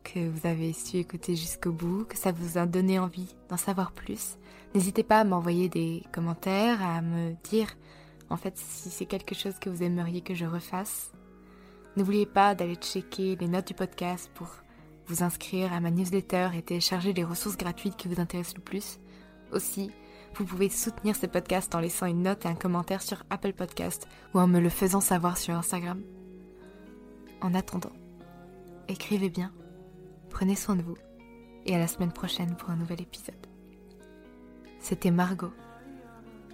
que 0.03 0.29
vous 0.29 0.49
avez 0.49 0.73
su 0.73 0.97
écouter 0.97 1.37
jusqu'au 1.37 1.71
bout, 1.71 2.05
que 2.05 2.19
ça 2.19 2.33
vous 2.33 2.59
a 2.59 2.67
donné 2.67 2.99
envie 2.99 3.37
d'en 3.49 3.57
savoir 3.57 3.93
plus. 3.93 4.39
N'hésitez 4.75 5.05
pas 5.05 5.21
à 5.21 5.25
m'envoyer 5.25 5.69
des 5.69 6.03
commentaires, 6.11 6.83
à 6.83 7.01
me 7.01 7.35
dire 7.45 7.69
en 8.29 8.37
fait 8.37 8.59
si 8.59 8.91
c'est 8.91 9.07
quelque 9.07 9.37
chose 9.37 9.61
que 9.61 9.71
vous 9.71 9.85
aimeriez 9.85 10.23
que 10.23 10.35
je 10.35 10.47
refasse. 10.47 11.13
N'oubliez 11.97 12.27
pas 12.27 12.55
d'aller 12.55 12.77
checker 12.77 13.37
les 13.37 13.49
notes 13.49 13.67
du 13.67 13.75
podcast 13.75 14.31
pour 14.35 14.49
vous 15.07 15.23
inscrire 15.23 15.73
à 15.73 15.81
ma 15.81 15.91
newsletter 15.91 16.51
et 16.55 16.63
télécharger 16.63 17.13
les 17.13 17.25
ressources 17.25 17.59
gratuites 17.59 17.97
qui 17.97 18.09
vous 18.09 18.21
intéressent 18.21 18.57
le 18.57 18.63
plus. 18.63 18.99
Aussi, 19.53 19.91
vous 20.35 20.47
pouvez 20.47 20.71
soutenir 20.71 21.15
ce 21.15 21.27
podcast 21.27 21.75
en 21.75 21.81
laissant 21.81 22.07
une 22.07 22.23
note 22.23 22.47
et 22.47 22.49
un 22.49 22.55
commentaire 22.55 23.03
sur 23.03 23.23
Apple 23.29 23.53
Podcast 23.53 24.09
ou 24.33 24.41
en 24.41 24.47
me 24.47 24.61
le 24.61 24.71
faisant 24.71 25.01
savoir 25.01 25.37
sur 25.37 25.55
Instagram. 25.55 26.03
En 27.43 27.55
attendant, 27.55 27.93
écrivez 28.89 29.29
bien, 29.29 29.53
prenez 30.31 30.57
soin 30.57 30.77
de 30.77 30.83
vous 30.83 30.97
et 31.67 31.75
à 31.75 31.79
la 31.79 31.89
semaine 31.89 32.13
prochaine 32.13 32.57
pour 32.57 32.71
un 32.71 32.77
nouvel 32.77 33.03
épisode. 33.03 33.47
C'était 34.81 35.11
Margot 35.11 35.53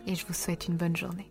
et 0.07 0.14
je 0.14 0.27
vous 0.27 0.35
souhaite 0.35 0.66
une 0.66 0.77
bonne 0.77 0.96
journée. 0.96 1.31